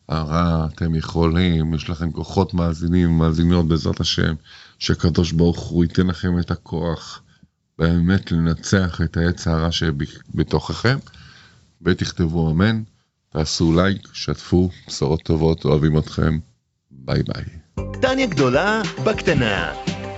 הרע, 0.08 0.66
אתם 0.74 0.94
יכולים, 0.94 1.74
יש 1.74 1.90
לכם 1.90 2.10
כוחות 2.10 2.54
מאזינים, 2.54 3.18
מאזינות 3.18 3.68
בעזרת 3.68 4.00
השם, 4.00 4.34
שקדוש 4.78 5.32
ברוך 5.32 5.60
הוא 5.60 5.84
ייתן 5.84 6.06
לכם 6.06 6.38
את 6.38 6.50
הכוח 6.50 7.22
באמת 7.78 8.32
לנצח 8.32 9.00
את 9.04 9.16
היצר 9.16 9.50
הרע 9.50 9.72
שבתוככם, 9.72 10.98
ותכתבו 11.82 12.50
אמן, 12.50 12.82
תעשו 13.32 13.72
לייק, 13.76 14.08
שתפו, 14.12 14.70
בשורות 14.88 15.22
טובות, 15.22 15.64
אוהבים 15.64 15.98
אתכם, 15.98 16.38
ביי 16.90 17.22
ביי. 17.22 17.44
טניה 18.00 18.26
גדולה 18.26 18.82
בקטנה. 19.04 19.72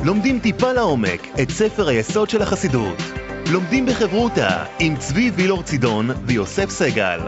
לומדים 0.05 0.41
טיפה 0.41 0.73
לעומק 0.73 1.27
את 1.43 1.51
ספר 1.51 1.89
היסוד 1.89 2.31
של 2.31 2.43
החסידות. 2.43 3.03
לומדים 3.53 3.87
בחברותה 3.87 4.65
עם 4.79 4.97
צבי 4.97 5.31
וילור 5.31 5.63
צידון 5.63 6.11
ויוסף 6.27 6.71
סגל. 6.71 7.21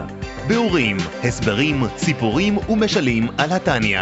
ביאורים, 0.47 0.97
הסברים, 1.23 1.83
סיפורים 1.97 2.57
ומשלים 2.69 3.27
על 3.37 3.51
התניא. 3.51 3.99